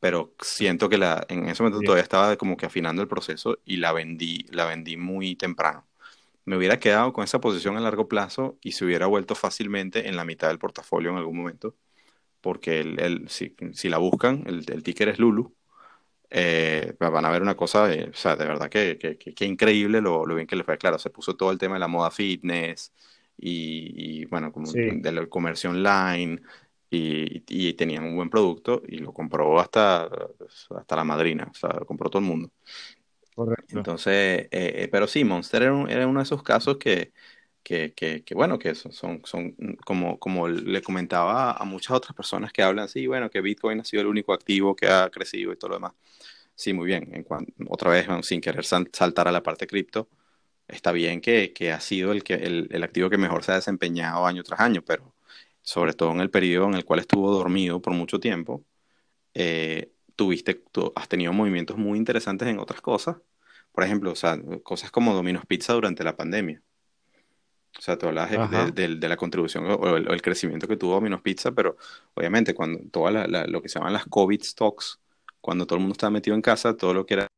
[0.00, 3.76] pero siento que la, en ese momento todavía estaba como que afinando el proceso y
[3.78, 5.86] la vendí, la vendí muy temprano.
[6.44, 10.16] Me hubiera quedado con esa posición a largo plazo y se hubiera vuelto fácilmente en
[10.16, 11.76] la mitad del portafolio en algún momento,
[12.40, 15.54] porque el, si, si, la buscan, el, el ticker es Lulu.
[16.34, 20.00] Eh, van a ver una cosa, eh, o sea, de verdad que, que, que, increíble
[20.00, 20.78] lo, lo, bien que le fue.
[20.78, 22.92] Claro, se puso todo el tema de la moda fitness,
[23.36, 26.40] y, bueno, como del comercio online
[26.90, 30.08] y, y, tenían un buen producto y lo compró hasta,
[30.76, 32.50] hasta la madrina, o sea, lo compró todo el mundo.
[33.34, 33.78] Correcto.
[33.78, 37.12] Entonces, eh, pero sí, Monster era, uno de esos casos que,
[37.62, 39.54] que, que, bueno, que son, son,
[39.84, 43.84] como, como le comentaba a muchas otras personas que hablan, sí, bueno, que Bitcoin ha
[43.84, 45.92] sido el único activo que ha crecido y todo lo demás.
[46.54, 47.08] Sí, muy bien.
[47.14, 47.26] En
[47.68, 50.08] otra vez, sin querer saltar a la parte cripto,
[50.68, 53.56] está bien que, que ha sido el, que, el, el, activo que mejor se ha
[53.56, 55.14] desempeñado año tras año, pero
[55.62, 58.64] sobre todo en el periodo en el cual estuvo dormido por mucho tiempo,
[59.34, 60.62] eh, tuviste,
[60.96, 63.16] has tenido movimientos muy interesantes en otras cosas.
[63.72, 66.62] Por ejemplo, o sea, cosas como Domino's Pizza durante la pandemia.
[67.78, 68.30] O sea, tú hablas
[68.74, 71.76] de, de, la contribución o el, crecimiento que tuvo Domino's Pizza, pero
[72.14, 75.00] obviamente cuando toda la, lo que se llaman las COVID stocks,
[75.40, 77.28] cuando todo el mundo estaba metido en casa, todo lo que era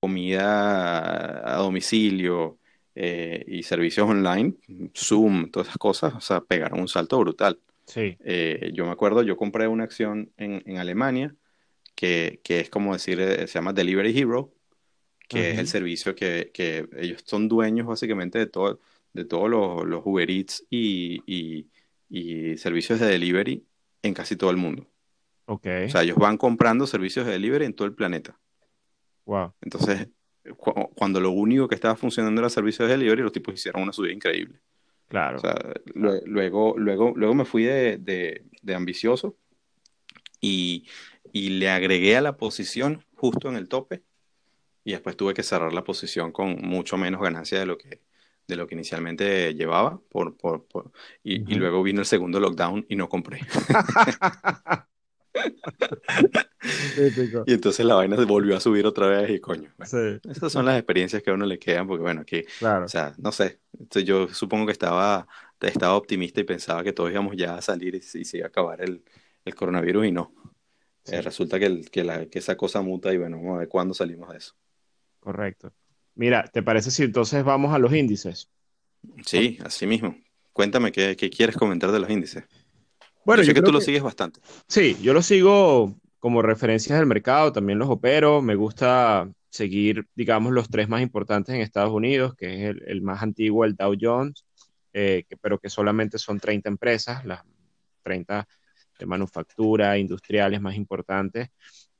[0.00, 2.58] comida a domicilio
[2.94, 4.54] eh, y servicios online,
[4.94, 7.60] Zoom, todas esas cosas, o sea, pegaron un salto brutal.
[7.86, 8.16] Sí.
[8.20, 11.34] Eh, yo me acuerdo, yo compré una acción en, en Alemania
[11.94, 14.52] que, que, es como decir, eh, se llama Delivery Hero,
[15.28, 18.80] que es el servicio que, que, ellos son dueños básicamente de, todo,
[19.12, 21.68] de todos los, los Uber Eats y, y,
[22.08, 23.64] y, servicios de delivery
[24.02, 24.86] en casi todo el mundo.
[25.46, 25.86] Okay.
[25.86, 28.38] O sea, ellos van comprando servicios de delivery en todo el planeta.
[29.60, 30.08] Entonces,
[30.94, 33.92] cuando lo único que estaba funcionando era el servicio de delivery, los tipos hicieron una
[33.92, 34.60] subida increíble.
[35.08, 35.38] Claro.
[35.38, 35.54] O sea,
[35.94, 39.36] luego, luego, luego me fui de, de, ambicioso
[40.40, 40.86] y,
[41.32, 44.02] y, le agregué a la posición justo en el tope
[44.86, 48.02] y después tuve que cerrar la posición con mucho menos ganancia de lo que,
[48.46, 50.64] de lo que inicialmente llevaba por, por,
[51.24, 53.40] y, y, luego vino el segundo lockdown y no compré.
[57.46, 59.74] y entonces la vaina se volvió a subir otra vez y coño.
[60.22, 63.32] Esas son las experiencias que a uno le quedan porque bueno, aquí, o sea, no
[63.32, 63.58] sé,
[64.04, 65.26] yo supongo que estaba,
[65.60, 68.80] estaba optimista y pensaba que todos íbamos ya a salir y, se iba a acabar
[68.82, 69.02] el,
[69.44, 70.32] el coronavirus y no.
[71.06, 73.68] Eh, resulta que, el, que, la, que esa cosa muta y bueno, vamos a ver
[73.68, 74.54] cuándo salimos de eso.
[75.26, 75.72] Correcto.
[76.14, 78.48] Mira, ¿te parece si entonces vamos a los índices?
[79.24, 80.16] Sí, así mismo.
[80.52, 82.44] Cuéntame qué, qué quieres comentar de los índices.
[83.24, 84.38] Bueno, yo sé que tú lo sigues bastante.
[84.68, 88.40] Sí, yo lo sigo como referencias del mercado, también los opero.
[88.40, 93.20] Me gusta seguir, digamos, los tres más importantes en Estados Unidos, que es el, más
[93.20, 94.44] antiguo, el Dow Jones,
[94.92, 97.42] eh, pero que solamente son 30 empresas, las
[98.04, 98.46] 30
[98.96, 101.48] de manufactura, industriales más importantes.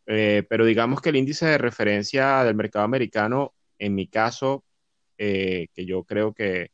[0.07, 4.65] Eh, pero digamos que el índice de referencia del mercado americano, en mi caso,
[5.19, 6.71] eh, que yo creo que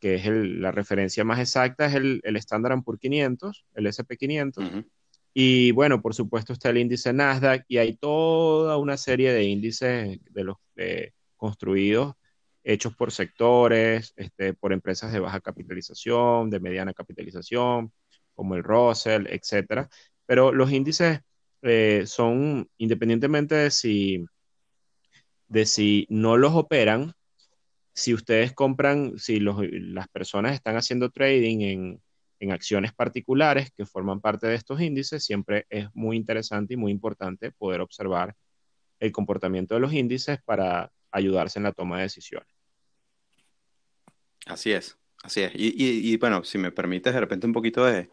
[0.00, 4.86] que es la referencia más exacta, es el, el Standard Poor's 500, el SP500.
[5.32, 10.18] Y bueno, por supuesto está el índice Nasdaq y hay toda una serie de índices
[10.30, 10.56] de los
[11.36, 12.14] construidos,
[12.64, 17.92] hechos por sectores, este, por empresas de baja capitalización, de mediana capitalización,
[18.34, 19.88] como el Russell, etcétera.
[20.26, 21.20] Pero los índices
[21.62, 24.24] eh, son, independientemente de si,
[25.48, 27.14] de si no los operan,
[27.92, 32.02] si ustedes compran, si las personas están haciendo trading en,
[32.50, 37.52] acciones particulares que forman parte de estos índices, siempre es muy interesante y muy importante
[37.52, 38.34] poder observar
[38.98, 42.48] el comportamiento de los índices para ayudarse en la toma de decisiones.
[44.46, 45.52] Así es, así es.
[45.54, 48.08] Y, bueno, si me permites de repente un poquito de,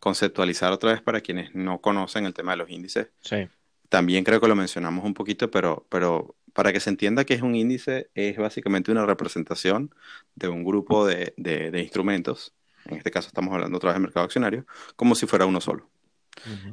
[0.00, 3.08] conceptualizar otra vez para quienes no conocen el tema de los índices.
[3.20, 3.48] Sí.
[3.88, 7.42] También creo que lo mencionamos un poquito, pero, pero para que se entienda que es
[7.42, 9.94] un índice, es básicamente una representación
[10.34, 12.54] de un grupo de, de, instrumentos,
[12.86, 15.88] en este caso estamos hablando otra vez del mercado accionario, como si fuera uno solo.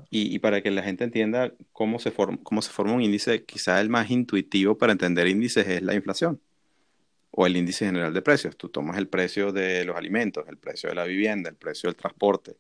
[0.10, 3.44] y, y, para que la gente entienda cómo se, forma, cómo se forma un índice,
[3.44, 6.40] quizá el más intuitivo para entender índices es la inflación
[7.32, 8.58] o el índice general de precios.
[8.58, 11.96] Tú tomas el precio de los alimentos, el precio de la vivienda, el precio del
[11.96, 12.58] transporte,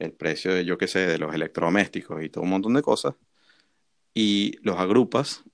[0.00, 3.14] el precio de, yo qué sé, de los electrodomésticos y todo un montón de cosas,
[4.14, 5.44] y los agrupas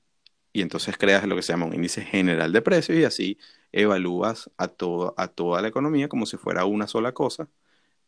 [0.57, 3.39] y entonces creas lo que se llama un índice general de precios y así
[3.73, 7.51] evalúas a, todo, a toda la economía como si fuera una sola cosa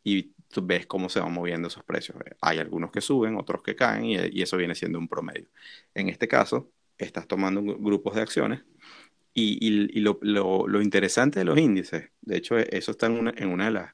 [0.03, 2.17] y tú ves cómo se van moviendo esos precios.
[2.41, 5.47] Hay algunos que suben, otros que caen y, eso viene siendo un promedio.
[5.93, 8.63] En este caso, estás tomando grupos de acciones
[9.33, 13.93] y, lo, interesante de los índices, de hecho eso está en una, de las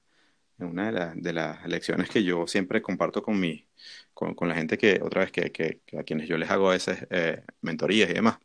[0.59, 3.67] una de, las lecciones que yo siempre comparto con, mi,
[4.13, 8.09] con, la gente que, otra vez, que, a quienes yo les hago esas eh, mentorías
[8.09, 8.39] y demás,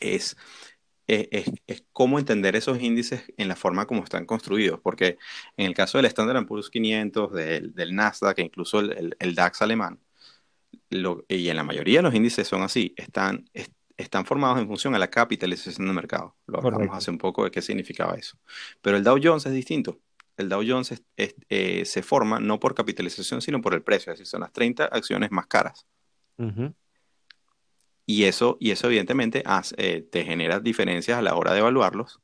[0.00, 0.36] es,
[1.06, 5.18] es, cómo entender esos índices en la forma como están construidos, porque
[5.56, 9.62] en el caso del Standard Poor's 500, del, del Nasdaq, e incluso el, el, DAX
[9.62, 10.00] alemán,
[11.28, 13.48] y en la mayoría de los índices son así, están,
[13.96, 16.36] están formados en función a la capitalización del mercado.
[16.46, 18.36] Lo hablamos hace un poco de qué significaba eso.
[18.80, 20.00] Pero el Dow Jones es distinto
[20.42, 24.30] el Dow Jones eh, se forma no por capitalización, sino por el precio, es decir,
[24.30, 25.86] son las 30 acciones más caras.
[28.06, 29.42] y, eso, y eso evidentemente
[29.76, 32.20] eh, te genera diferencias a la hora de evaluarlos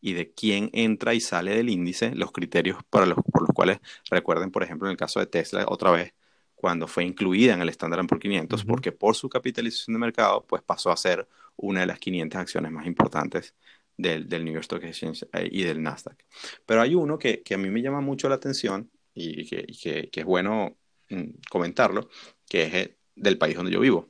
[0.00, 3.78] y de quién entra y sale del índice, los criterios para los, por los cuales,
[4.10, 6.12] recuerden, por ejemplo, en el caso de Tesla, otra vez,
[6.56, 10.62] cuando fue incluida en el Standard Poor's 500, porque por su capitalización de mercado, pues
[10.62, 13.54] pasó a ser una de las 500 acciones más importantes
[14.02, 16.24] del, New York Stock Exchange eh, y del Nasdaq.
[16.66, 20.76] Pero hay uno que, a mí me llama mucho la atención y que, es bueno
[21.08, 22.08] mm, comentarlo,
[22.48, 24.08] que es eh, del país donde yo vivo.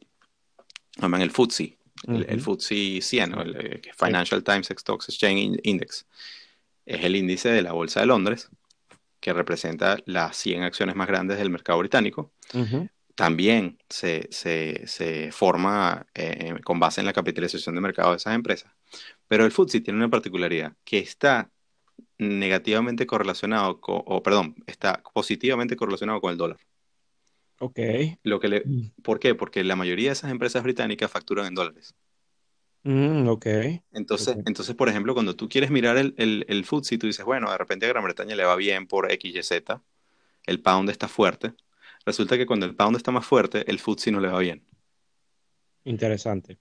[0.97, 6.07] Llaman el FTSE, el, FTSE 100, el, eh, Financial Times Stocks Exchange Index.
[6.85, 8.51] Es el índice de la Bolsa de Londres,
[9.21, 12.33] que representa las 100 acciones más grandes del mercado británico.
[13.15, 14.29] También se,
[15.33, 16.07] forma
[16.65, 18.73] con base en la capitalización de mercado de esas empresas.
[19.29, 21.51] Pero el FTSE tiene una particularidad, que está
[22.19, 26.59] negativamente correlacionado, o perdón, está positivamente correlacionado con el dólar.
[27.63, 27.79] Ok.
[28.25, 29.03] Lo que le, mm.
[29.03, 29.37] ¿Por qué?
[29.37, 31.95] Porque la mayoría de esas empresas británicas facturan en dólares.
[32.83, 33.47] Mm, ok.
[33.93, 37.53] Entonces, entonces, por ejemplo, cuando tú quieres mirar el, el, el FTSE, tú dices, bueno,
[37.53, 39.81] de repente a Gran Bretaña le va bien por X, Y, Z,
[40.45, 41.55] el pound está fuerte.
[42.05, 44.63] Resulta que cuando el pound está más fuerte, el FTSE no le va bien.
[45.85, 46.59] Interesante.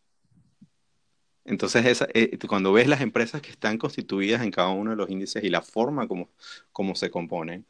[1.46, 5.10] Entonces, esa, eh, cuando ves las empresas que están constituidas en cada uno de los
[5.10, 6.30] índices y la forma como,
[6.72, 7.66] como se componen,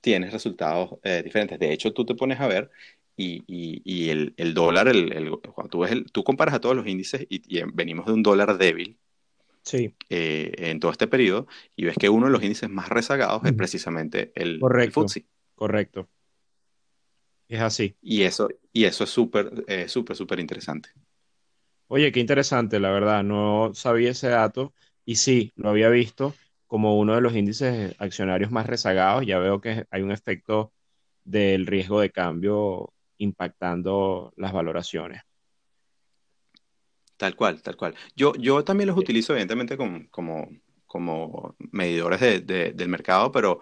[0.00, 1.58] tienes resultados eh, diferentes.
[1.58, 2.70] De hecho, tú te pones a ver
[3.16, 6.76] y, y, el, el, dólar, el, el, cuando tú, ves el, tú comparas a todos
[6.76, 8.98] los índices y, venimos de un dólar débil
[9.62, 9.94] sí.
[10.10, 13.52] Eh, en todo este periodo y ves que uno de los índices más rezagados es
[13.54, 15.24] precisamente el, correcto, FTSE.
[15.54, 16.08] Correcto.
[17.48, 17.96] Es así.
[18.02, 20.90] Y eso, y eso es súper, súper, súper interesante.
[21.88, 24.74] Oye, qué interesante, la verdad, no sabía ese dato
[25.04, 26.34] y sí, lo había visto
[26.66, 29.24] como uno de los índices accionarios más rezagados.
[29.24, 30.72] Ya veo que hay un efecto
[31.24, 35.22] del riesgo de cambio impactando las valoraciones.
[37.16, 37.94] Tal cual, tal cual.
[38.14, 40.50] Yo, yo también los utilizo evidentemente como, como,
[40.86, 43.60] como medidores del mercado, pero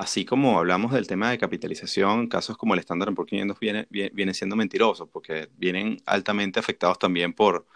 [0.00, 4.32] Así como hablamos del tema de capitalización, casos como el Standard Poor's 500 viene, viene,
[4.32, 7.66] siendo mentirosos porque vienen altamente afectados también por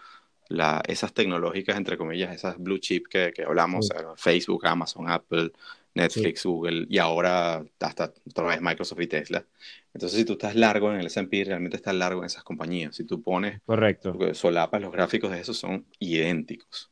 [0.47, 5.51] la, esas tecnológicas, entre comillas, esas blue chip que, que hablamos, Facebook, Amazon, Apple,
[5.95, 9.45] Netflix, Google y ahora hasta otra vez Microsoft y Tesla.
[9.93, 12.95] Entonces, si tú estás largo en el S&P, realmente estás largo en esas compañías.
[12.95, 14.33] Si tú pones, Correcto.
[14.33, 16.89] solapas, los gráficos de esos son idénticos.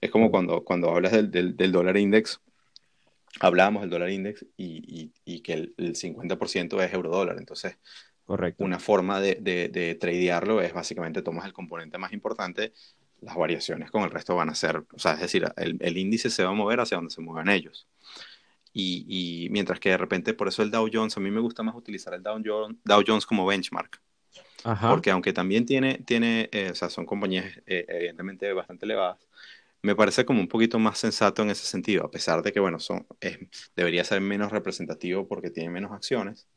[0.00, 2.40] Es como cuando, cuando hablas del, del, del dólar index,
[3.38, 7.36] hablábamos del dólar index y, y, que el, 50% es euro dólar.
[7.38, 7.78] Entonces,
[8.24, 8.64] Correcto.
[8.64, 12.72] una forma de, de, tradearlo es básicamente tomas el componente más importante,
[13.20, 16.30] las variaciones con el resto van a ser, o sea, es decir, el, el índice
[16.30, 17.86] se va a mover hacia donde se muevan ellos.
[18.72, 21.62] Y, y, mientras que de repente, por eso el Dow Jones, a mí me gusta
[21.62, 24.00] más utilizar el Dow Jones, Dow Jones como benchmark.
[24.62, 24.90] Ajá.
[24.90, 29.18] Porque aunque también tiene, tiene eh, o sea, son compañías eh, evidentemente bastante elevadas,
[29.82, 32.78] me parece como un poquito más sensato en ese sentido, a pesar de que, bueno,
[32.80, 33.06] son,
[33.76, 36.48] debería ser menos representativo porque tiene menos acciones,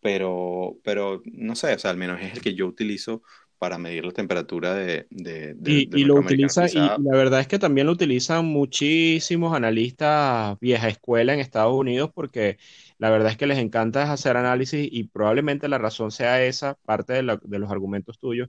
[0.00, 3.22] pero, pero no sé, o sea, al menos es el que yo utilizo
[3.60, 7.86] para medir la temperatura de, de, y, lo utiliza y, la verdad es que también
[7.86, 12.56] lo utilizan muchísimos analistas vieja escuela en Estados Unidos porque
[12.96, 17.12] la verdad es que les encanta hacer análisis y probablemente la razón sea esa, parte
[17.12, 18.48] de, los argumentos tuyos.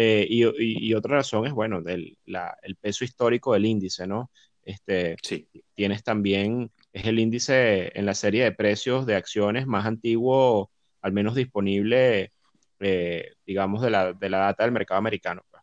[0.00, 2.16] Eh, y, otra razón es, bueno, del,
[2.62, 4.30] el peso histórico del índice, ¿no?
[4.62, 5.48] Este, sí.
[5.74, 10.70] Tienes también, es el índice en la serie de precios de acciones más antiguo,
[11.00, 12.32] al menos disponible
[12.80, 15.42] eh, digamos, de la, de la data del mercado americano.
[15.50, 15.62] Pues.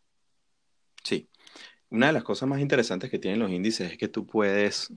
[1.02, 1.30] Sí.
[1.88, 4.92] Una de las cosas más interesantes que tienen los índices es que tú puedes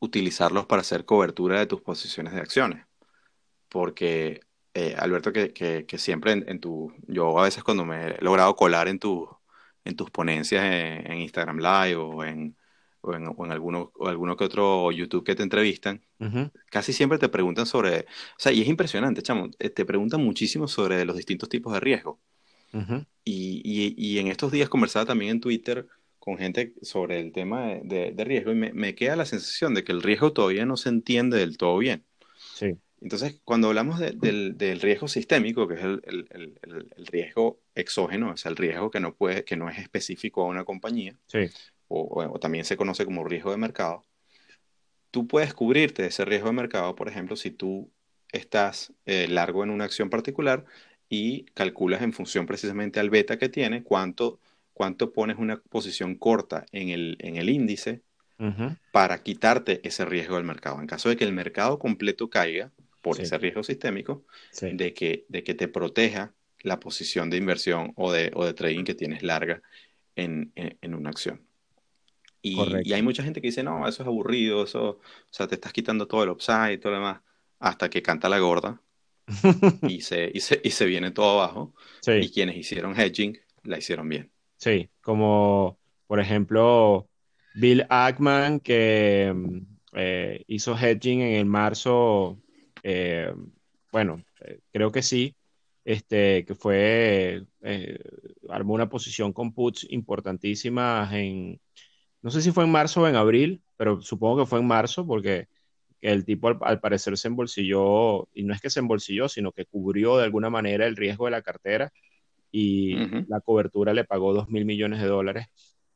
[0.00, 2.84] utilizarlos para hacer cobertura de tus posiciones de acciones.
[3.68, 4.40] Porque,
[4.74, 8.88] eh, Alberto, que, que, siempre en, tu, yo a veces cuando me he logrado colar
[8.88, 9.28] en, tu,
[9.84, 12.56] en tus ponencias en Instagram Live o en,
[13.04, 16.02] o en, o alguno, o alguno que otro YouTube que te entrevistan,
[16.70, 20.66] casi siempre te preguntan sobre, o sea, y es impresionante, chamo, eh, te preguntan muchísimo
[20.68, 22.20] sobre los distintos tipos de riesgo.
[23.24, 25.86] y, y, y, en estos días conversaba también en Twitter
[26.18, 29.84] con gente sobre el tema de, de, riesgo y me, me, queda la sensación de
[29.84, 32.04] que el riesgo todavía no se entiende del todo bien.
[33.04, 36.58] Entonces, cuando hablamos del, del, riesgo sistémico, que es el, el,
[36.96, 40.46] el, riesgo exógeno, o sea, el riesgo que no, puede, que no es específico a
[40.46, 41.50] una compañía, sí
[41.88, 44.04] o, también se conoce como riesgo de mercado,
[45.10, 47.90] tú puedes cubrirte de ese riesgo de mercado, por ejemplo, si tú
[48.32, 50.64] estás eh, largo en una acción particular
[51.08, 54.40] y calculas en función precisamente al beta que tiene, cuánto,
[54.72, 58.02] cuánto pones una posición corta en el, en el índice
[58.90, 60.80] para quitarte ese riesgo del mercado.
[60.80, 62.72] En caso de que el mercado completo caiga
[63.04, 64.24] por ese riesgo sistémico,
[64.62, 66.32] de, que, de que te proteja
[66.62, 69.60] la posición de inversión o de, o de trading que tienes larga
[70.16, 71.46] en, en una acción.
[72.40, 75.00] Y, hay mucha gente que dice, no, eso es aburrido, eso, o
[75.30, 77.20] sea, te estás quitando todo el upside y todo lo demás,
[77.58, 78.80] hasta que canta la gorda
[79.82, 81.74] y, se, y, se, y se viene todo abajo.
[82.06, 84.30] Y quienes hicieron hedging la hicieron bien.
[84.56, 87.08] Sí, como por ejemplo
[87.54, 89.58] Bill Ackman, que mm,
[89.94, 92.42] eh, hizo hedging en el marzo,
[92.84, 93.34] eh,
[93.90, 95.34] bueno, eh, creo que sí,
[95.84, 97.44] este, que fue,
[98.48, 101.60] armó una posición con puts importantísimas en
[102.24, 105.06] no sé si fue en marzo o en abril, pero supongo que fue en marzo
[105.06, 105.46] porque
[106.00, 110.16] el tipo al, parecer se embolsilló, y no es que se embolsilló, sino que cubrió
[110.16, 111.92] de alguna manera el riesgo de la cartera
[112.50, 112.96] y
[113.28, 115.48] la cobertura le pagó 2 mil millones de dólares.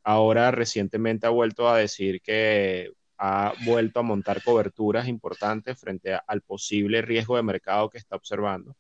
[0.03, 6.43] Ahora recientemente ha vuelto a decir que ha vuelto a montar coberturas importantes frente al
[6.43, 8.77] posible riesgo de mercado que está observando.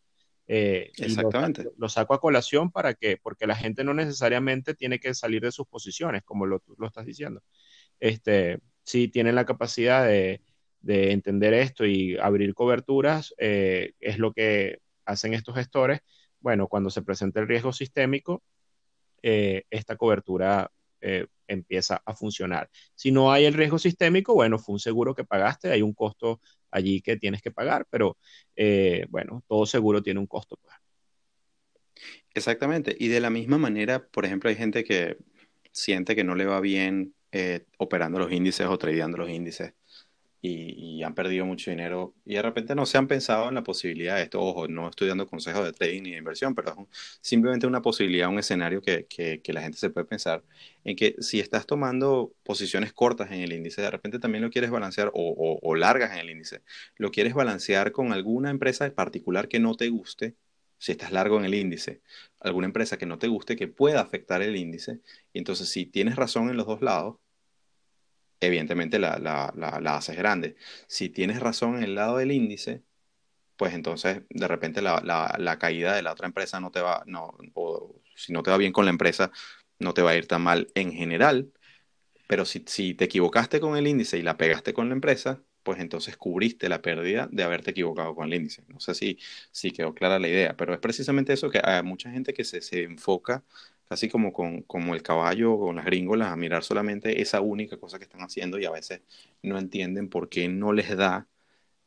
[0.46, 1.66] Eh, Exactamente.
[1.76, 5.52] Lo, saco a colación para que, porque la gente no necesariamente tiene que salir de
[5.52, 7.42] sus posiciones, como lo, lo estás diciendo.
[8.00, 10.40] Este, si tienen la capacidad de,
[10.80, 16.00] de entender esto y abrir coberturas, eh, es lo que hacen estos gestores.
[16.40, 18.42] Bueno, cuando se presenta el riesgo sistémico,
[19.22, 20.70] eh, esta cobertura
[21.48, 22.70] empieza a funcionar.
[22.94, 26.40] Si no hay el riesgo sistémico, bueno, fue un seguro que pagaste, hay un costo
[26.70, 28.18] allí que tienes que pagar, pero
[28.54, 30.58] eh, bueno, todo seguro tiene un costo.
[30.60, 30.74] Pues.
[32.34, 35.16] Exactamente, y de la misma manera, por ejemplo, hay gente que
[35.72, 39.74] siente que no le va bien eh, operando los índices o tradeando los índices
[40.40, 44.16] y, han perdido mucho dinero y de repente no se han pensado en la posibilidad
[44.16, 44.40] de esto.
[44.40, 46.76] Ojo, no estoy dando consejos de trading ni de inversión, pero es
[47.20, 50.44] simplemente una posibilidad, un escenario que, que, la gente se puede pensar
[50.84, 54.70] en que si estás tomando posiciones cortas en el índice, de repente también lo quieres
[54.70, 56.62] balancear o, largas en el índice,
[56.96, 60.36] lo quieres balancear con alguna empresa particular que no te guste
[60.78, 62.02] si estás largo en el índice,
[62.40, 65.00] alguna empresa que no te guste que pueda afectar el índice.
[65.32, 67.16] Y entonces, si tienes razón en los dos lados,
[68.40, 70.56] evidentemente la, la, la, haces grande.
[70.86, 72.82] Si tienes razón en el lado del índice,
[73.56, 78.00] pues entonces de repente la, caída de la otra empresa no te va, no, o
[78.14, 79.32] si no te va bien con la empresa,
[79.78, 81.52] no te va a ir tan mal en general,
[82.28, 85.80] pero si, si te equivocaste con el índice y la pegaste con la empresa, pues
[85.80, 88.64] entonces cubriste la pérdida de haberte equivocado con el índice.
[88.68, 89.18] No sé si,
[89.50, 92.62] si quedó clara la idea, pero es precisamente eso que hay mucha gente que se,
[92.62, 93.44] se enfoca
[93.88, 97.98] casi como con como el caballo o las gringolas, a mirar solamente esa única cosa
[97.98, 99.02] que están haciendo y a veces
[99.42, 101.26] no entienden por qué no les da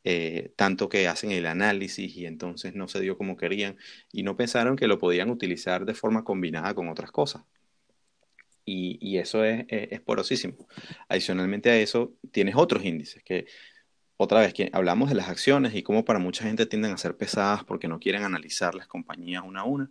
[0.04, 3.76] eh, tanto que hacen el análisis y entonces no se dio como querían
[4.12, 7.44] y no pensaron que lo podían utilizar de forma combinada con otras cosas.
[8.64, 10.54] Y, y eso es, es, porosísimo.
[11.08, 13.46] Adicionalmente a eso, tienes otros índices que,
[14.16, 17.16] otra vez, que hablamos de las acciones y cómo para mucha gente tienden a ser
[17.16, 19.90] pesadas porque no quieren analizar las compañías una a una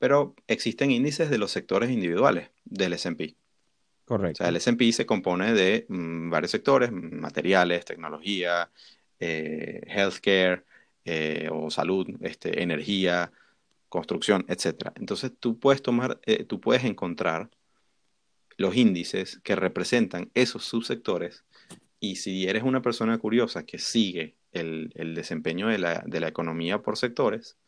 [0.00, 3.36] pero existen índices de los sectores individuales del S&P.
[4.06, 4.32] Correcto.
[4.32, 8.70] O sea, el S&P se compone de mm, varios sectores, materiales, tecnología,
[9.20, 10.64] eh, healthcare
[11.04, 13.30] eh, o salud, este, energía,
[13.90, 14.90] construcción, etc.
[14.96, 17.50] Entonces tú puedes tomar, eh, tú puedes encontrar
[18.56, 21.44] los índices que representan esos subsectores
[22.00, 27.58] y si eres una persona curiosa que sigue el, desempeño de la, economía por sectores,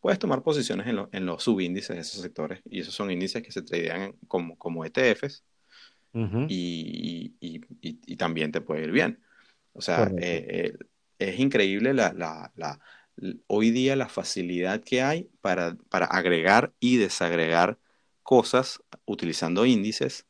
[0.00, 3.62] puedes tomar posiciones en, los subíndices de esos sectores y esos son índices que se
[3.62, 5.44] tradean como, como ETFs
[6.48, 9.20] y, también te puede ir bien.
[9.72, 10.78] O sea, eh, eh,
[11.18, 12.50] es increíble la,
[13.46, 17.78] hoy día la facilidad que hay para, para agregar y desagregar
[18.22, 20.26] cosas utilizando índices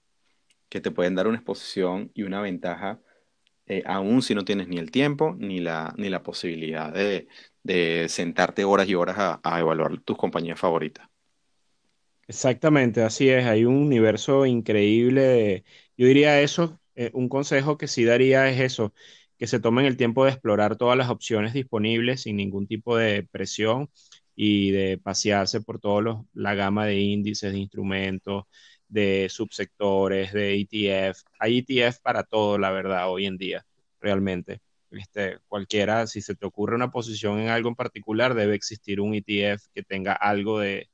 [0.68, 3.00] que te pueden dar una exposición y una ventaja,
[3.70, 7.28] eh, aún si no tienes ni el tiempo ni la, ni la posibilidad de,
[8.08, 11.06] sentarte horas y horas a, evaluar tus compañías favoritas.
[12.26, 13.44] Exactamente, así es.
[13.44, 15.62] Hay un universo increíble.
[15.96, 18.92] yo diría eso, eh, un consejo que sí daría es eso,
[19.38, 23.22] que se tomen el tiempo de explorar todas las opciones disponibles sin ningún tipo de
[23.30, 23.88] presión
[24.34, 28.46] y de pasearse por toda la gama de índices, de instrumentos,
[28.90, 31.22] de subsectores, de ETF.
[31.38, 33.66] Hay ETF para todo, la verdad, hoy en día,
[34.00, 34.60] realmente.
[34.90, 39.14] Este, cualquiera, si se te ocurre una posición en algo en particular, debe existir un
[39.14, 40.88] ETF que tenga algo de,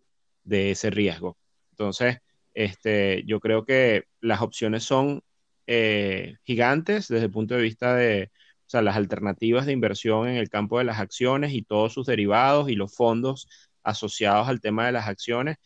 [0.45, 1.37] ese riesgo.
[1.71, 2.19] Entonces,
[2.55, 5.23] este, yo creo que las opciones son
[5.67, 8.31] eh, gigantes desde el punto de vista de
[8.67, 12.07] o sea, las alternativas de inversión en el campo de las acciones y todos sus
[12.07, 13.49] derivados y los fondos
[13.85, 15.57] asociados al tema de las acciones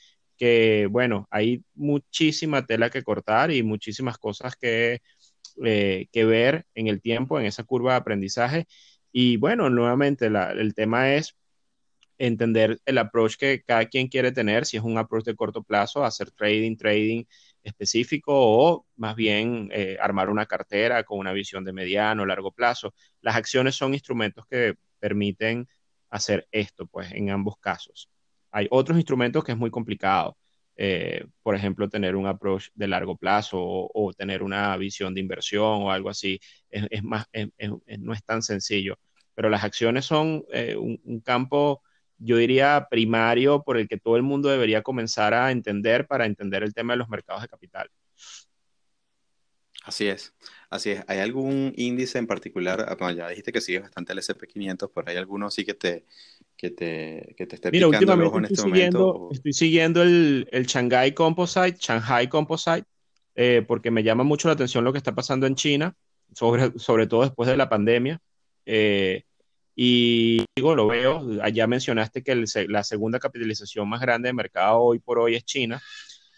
[0.41, 5.03] que, bueno, hay muchísima tela que cortar y muchísimas cosas que,
[5.65, 8.67] eh, que ver en el tiempo, en esa curva de aprendizaje.
[9.13, 11.37] Y bueno, nuevamente el tema es
[12.19, 16.05] entender el approach que cada quien quiere tener, si es un approach de corto plazo,
[16.05, 17.25] hacer trading, trading
[17.63, 22.95] específico o más bien eh, armar una cartera con una visión de mediano, largo plazo.
[23.21, 25.69] Las acciones son instrumentos que permiten
[26.09, 28.09] hacer esto, pues, en ambos casos.
[28.51, 30.37] Hay otros instrumentos que es muy complicado.
[30.77, 35.83] Eh, por ejemplo, tener un approach de largo plazo o, tener una visión de inversión
[35.83, 36.41] o algo así,
[36.71, 37.27] es, más,
[37.99, 38.99] no es tan sencillo.
[39.35, 41.83] Pero las acciones son eh, un, campo,
[42.19, 46.63] yo diría, primario por el que todo el mundo debería comenzar a entender para entender
[46.63, 47.91] el tema de los mercados de capital.
[49.85, 50.35] Así es,
[50.69, 51.05] así es.
[51.09, 52.87] ¿Hay algún índice en particular?
[53.01, 56.05] Ah, ya dijiste que sigues bastante el SP500, pero ¿hay alguno sí que te,
[56.61, 59.29] que te, que te esté Mira, picando el ojo en este momento?
[59.33, 62.85] Estoy siguiendo el, el Shanghai Composite, Shanghai Composite,
[63.35, 65.95] eh, porque me llama mucho la atención lo que está pasando en China,
[66.35, 68.21] sobre, sobre todo después de la pandemia.
[68.67, 69.23] Eh,
[69.75, 74.99] y digo, lo veo, allá mencionaste que la segunda capitalización más grande de mercado hoy
[74.99, 75.81] por hoy es China.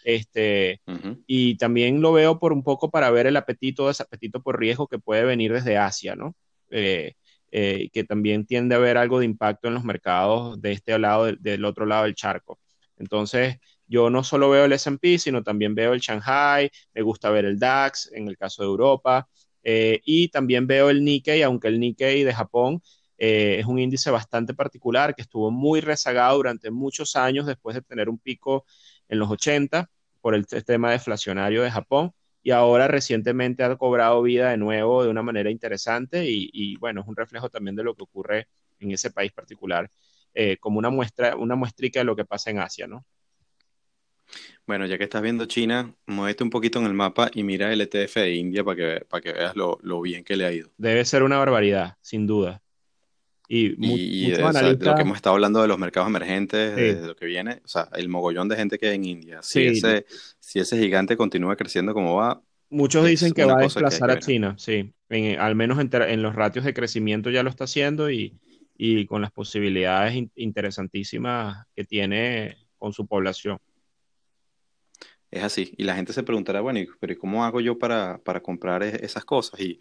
[0.05, 0.81] Este,
[1.27, 4.87] Y también lo veo por un poco para ver el apetito, ese apetito por riesgo
[4.87, 6.37] que puede venir desde Asia, ¿no?
[6.70, 7.14] Eh,
[7.53, 11.26] eh, que también tiende a haber algo de impacto en los mercados de este lado,
[11.32, 12.59] del, otro lado del charco.
[12.96, 17.44] Entonces, yo no solo veo el S&P, sino también veo el Shanghai, me gusta ver
[17.44, 19.28] el DAX en el caso de Europa,
[19.62, 22.80] eh, y también veo el Nikkei, aunque el Nikkei de Japón
[23.18, 27.82] eh, es un índice bastante particular que estuvo muy rezagado durante muchos años después de
[27.82, 28.64] tener un pico
[29.09, 29.90] en los 80
[30.20, 35.11] por el tema deflacionario de Japón y ahora recientemente ha cobrado vida de nuevo de
[35.11, 38.49] una manera interesante y, bueno, es un reflejo también de lo que ocurre
[38.80, 39.90] en ese país particular,
[40.34, 43.05] eh, como una muestra, una muestrica de lo que pasa en Asia, ¿no?
[44.66, 47.80] Bueno, ya que estás viendo China, muévete un poquito en el mapa y mira el
[47.80, 50.70] ETF de India para que, para que veas lo, bien que le ha ido.
[50.78, 52.62] Debe ser una barbaridad, sin duda.
[53.55, 54.38] Y, y, de,
[54.80, 57.86] lo que hemos estado hablando de los mercados emergentes, de, lo que viene, o sea,
[57.92, 59.42] el mogollón de gente que hay en India.
[59.42, 60.07] Si, ese,
[60.40, 62.40] si ese gigante continúa creciendo como va.
[62.70, 64.94] Muchos dicen que va a desplazar a China, sí.
[65.38, 68.40] al menos en, los ratios de crecimiento ya lo está haciendo y,
[68.74, 73.59] y con las posibilidades interesantísimas que tiene con su población.
[75.32, 75.74] Es así.
[75.78, 79.59] Y la gente se preguntará, bueno, pero ¿cómo hago yo para, comprar e-, esas cosas?
[79.60, 79.81] Y,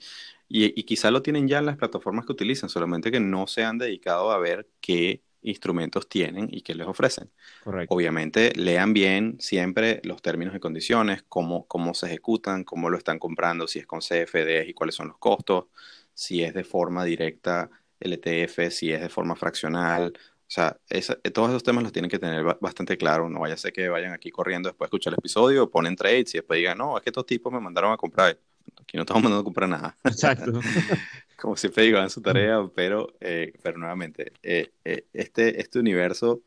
[0.53, 3.77] y, quizá lo tienen ya en las plataformas que utilizan, solamente que no se han
[3.77, 7.31] dedicado a ver qué instrumentos tienen y qué les ofrecen.
[7.63, 7.95] Correcto.
[7.95, 13.17] Obviamente, lean bien siempre los términos y condiciones, cómo, cómo se ejecutan, cómo lo están
[13.17, 15.65] comprando, si es con CFDs y cuáles son los costos,
[16.13, 17.69] si es de forma directa
[17.99, 20.13] el ETF, si es de forma fraccional,
[20.51, 23.29] o sea, eh, todos esos temas los tienen que tener bastante claro.
[23.29, 26.35] No vaya a ser que vayan aquí corriendo después de escuchar el episodio, ponen trades
[26.35, 28.37] y después digan, no, es que estos tipos me mandaron a comprar.
[28.81, 29.97] Aquí no estamos mandando a comprar nada.
[30.03, 30.51] Exacto.
[31.37, 36.41] Como siempre digo, en su tarea, pero, eh, pero nuevamente, eh, este, este universo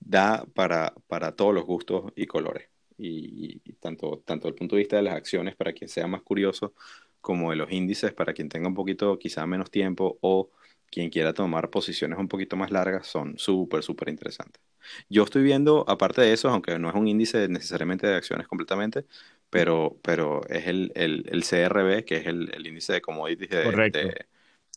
[0.00, 2.68] da para, para todos los gustos y colores.
[2.98, 6.72] Y, tanto, tanto el punto de vista de las acciones, para quien sea más curioso,
[7.20, 10.50] como de los índices, para quien tenga un poquito, quizá menos tiempo, o
[10.92, 14.62] quien quiera tomar posiciones un poquito más largas son súper, súper interesantes.
[15.08, 19.06] Yo estoy viendo, aparte de eso, aunque no es un índice necesariamente de acciones completamente,
[19.48, 23.64] pero, pero es el, el, el CRB, que es el, el, índice de commodities de,
[23.64, 24.26] de,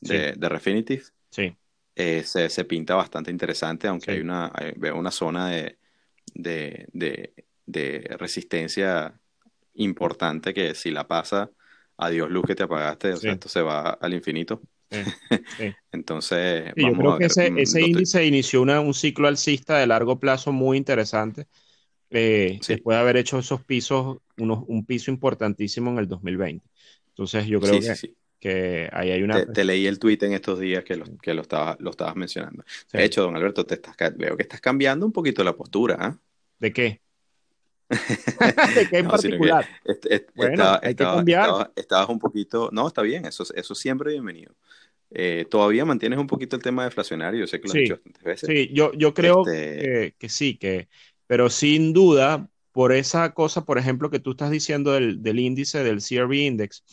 [0.01, 1.09] de, de, Refinitiv.
[1.29, 1.53] Sí.
[1.97, 4.11] Eh, se, se, pinta bastante interesante, aunque sí.
[4.11, 5.77] hay una, hay, veo una zona de,
[6.33, 6.87] de,
[7.65, 9.19] de, resistencia
[9.73, 11.51] importante que si la pasa,
[11.97, 14.61] adiós luz que te apagaste, o sea, esto se va al infinito.
[14.91, 14.99] Sí,
[15.57, 15.73] sí.
[15.91, 18.25] Entonces, sí, yo creo que ese, ese índice te...
[18.25, 21.47] inició una, un ciclo alcista de largo plazo muy interesante.
[22.11, 26.65] Eh, después de haber hecho esos pisos, unos, un piso importantísimo en el 2020.
[27.09, 29.45] Entonces, yo creo que, que, ahí hay una.
[29.45, 32.15] Te, te, leí el tweet en estos días que lo, que lo, estaba, lo estabas
[32.15, 32.63] mencionando.
[32.91, 36.09] De hecho, don Alberto, te estás, veo que estás cambiando un poquito la postura.
[36.09, 36.17] ¿eh?
[36.59, 37.01] ¿De qué?
[37.89, 39.67] ¿De qué en no, particular?
[39.83, 41.41] Est est bueno, estaba, hay estaba, que cambiar.
[41.41, 42.69] Estaba, estabas un poquito.
[42.71, 44.55] No, está bien, eso, eso siempre bienvenido.
[45.11, 47.93] Eh, todavía mantienes un poquito el tema deflacionario, yo sé que lo sí, has dicho
[47.95, 48.49] bastantes veces.
[48.49, 49.79] Sí, yo, yo creo este...
[49.79, 50.87] que, que, sí, que,
[51.27, 55.83] pero sin duda, por esa cosa, por ejemplo, que tú estás diciendo del, del índice,
[55.83, 56.83] del CRB Index,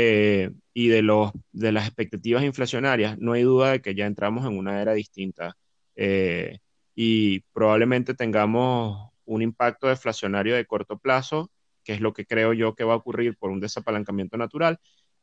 [0.00, 4.46] eh, y de, los, de las expectativas inflacionarias, no hay duda de que ya entramos
[4.46, 5.56] en una era distinta
[5.96, 6.60] eh,
[6.94, 11.50] y probablemente tengamos un impacto deflacionario de corto plazo,
[11.82, 14.78] que es lo que creo yo que va a ocurrir por un desapalancamiento natural,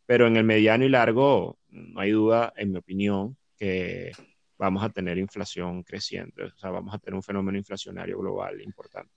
[0.05, 4.11] pero en el mediano y largo no hay duda, en mi opinión, que
[4.57, 9.13] vamos a tener inflación creciente, o sea, vamos a tener un fenómeno inflacionario global importante.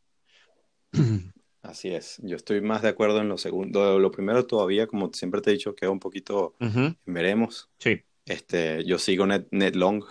[1.62, 3.98] Así es, yo estoy más de acuerdo en lo segundo.
[3.98, 6.97] Lo primero todavía, como siempre te he dicho, queda un poquito, uh -huh.
[7.05, 7.69] veremos.
[7.78, 8.02] Sí.
[8.28, 10.05] Este, yo sigo net, net long,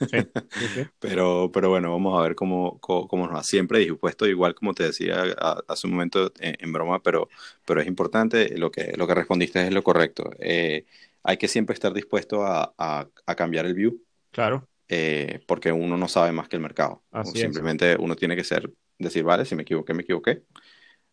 [0.00, 0.86] sí, sí, sí.
[0.98, 3.42] pero, pero bueno, vamos a ver cómo, cómo, cómo, nos va.
[3.42, 5.22] Siempre dispuesto, igual como te decía
[5.66, 7.28] hace un momento en, en, broma, pero,
[7.64, 10.30] pero es importante, lo que, lo que respondiste es lo correcto.
[10.38, 10.84] Eh,
[11.22, 14.02] hay que siempre estar dispuesto a, a, a cambiar el view.
[14.30, 14.68] Claro.
[14.94, 17.02] Eh, porque uno no sabe más que el mercado.
[17.10, 17.98] Así Simplemente es.
[17.98, 20.42] uno tiene que ser, decir, vale, si me equivoqué, me equivoqué.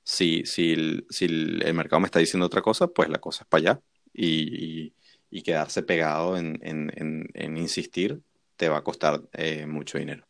[0.03, 3.43] Si, si, el, si el, el mercado me está diciendo otra cosa, pues la cosa
[3.43, 3.81] es para allá.
[4.11, 4.93] Y, y,
[5.29, 8.21] y quedarse pegado en, en, en, en, insistir
[8.55, 10.25] te va a costar eh, mucho dinero.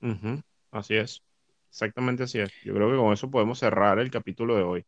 [0.00, 0.42] Uh -huh.
[0.70, 1.22] Así es.
[1.68, 2.50] Exactamente así es.
[2.64, 4.84] Yo creo que con eso podemos cerrar el capítulo de hoy.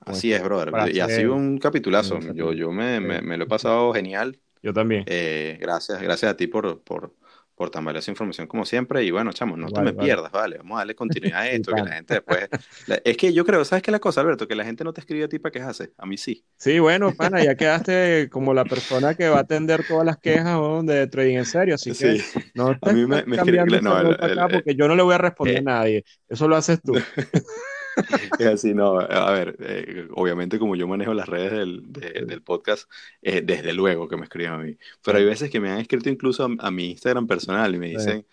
[0.00, 0.94] Así es, brother.
[0.94, 2.20] Y ha sido un capitulazo.
[2.34, 4.38] Yo, yo me, me, me, lo he pasado genial.
[4.62, 5.04] Yo también.
[5.06, 7.14] Eh, gracias, gracias a ti por, por,
[7.54, 9.04] por tan valiosa información como siempre.
[9.04, 10.06] Y bueno, chamo, no vale, te me vale.
[10.06, 10.58] pierdas, vale.
[10.58, 12.48] Vamos a darle continuidad a esto, que la gente después.
[12.86, 13.00] La...
[13.04, 14.46] es que yo creo, ¿sabes qué es la cosa, Alberto?
[14.48, 15.92] Que la gente no te escribe a ti para quejarse.
[15.98, 16.44] A mí sí.
[16.56, 20.56] Sí, bueno, pana, ya quedaste como la persona que va a atender todas las quejas
[20.58, 20.82] ¿no?
[20.82, 21.74] de trading en serio.
[21.74, 22.40] Así que sí.
[22.54, 25.14] no a mí me, me escribe, no, el, el, acá porque yo no le voy
[25.14, 26.04] a responder eh, a nadie.
[26.28, 26.94] Eso lo haces tú.
[28.38, 32.42] es así, no, a ver, eh, obviamente como yo manejo las redes del, de, del
[32.42, 32.90] podcast,
[33.22, 36.08] eh, desde luego que me escriben a mí, pero hay veces que me han escrito
[36.08, 38.26] incluso a, a mi Instagram personal y me dicen,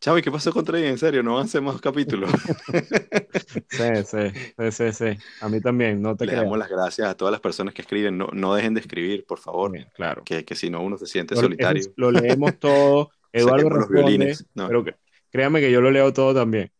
[0.00, 1.22] Chavo, ¿y qué pasó con Trading en serio?
[1.22, 2.30] ¿No hacemos capítulos?
[3.68, 4.18] sí, sí,
[4.58, 6.44] sí, sí, sí, a mí también, no te Le creas.
[6.44, 9.38] damos las gracias a todas las personas que escriben, no, no dejen de escribir, por
[9.38, 10.24] favor, Bien, claro.
[10.24, 11.92] que, que si no uno se siente lo, solitario.
[11.96, 14.66] Lo leemos todo, Eduardo responde, no.
[14.66, 14.96] pero que,
[15.30, 16.72] créame que yo lo leo todo también.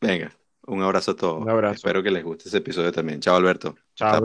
[0.00, 0.32] Venga.
[0.66, 1.74] Un abrazo a todos.
[1.74, 3.20] Espero que les guste ese episodio también.
[3.20, 3.74] Chao, Alberto.
[3.94, 4.22] Chao.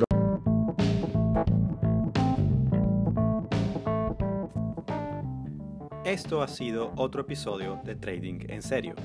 [6.05, 8.95] Esto ha sido otro episodio de Trading en Serio.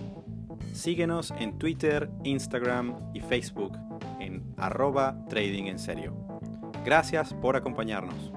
[0.73, 3.77] Síguenos en Twitter, Instagram y Facebook
[4.21, 6.15] en arroba Trading Serio.
[6.85, 8.33] Gracias por acompañarnos.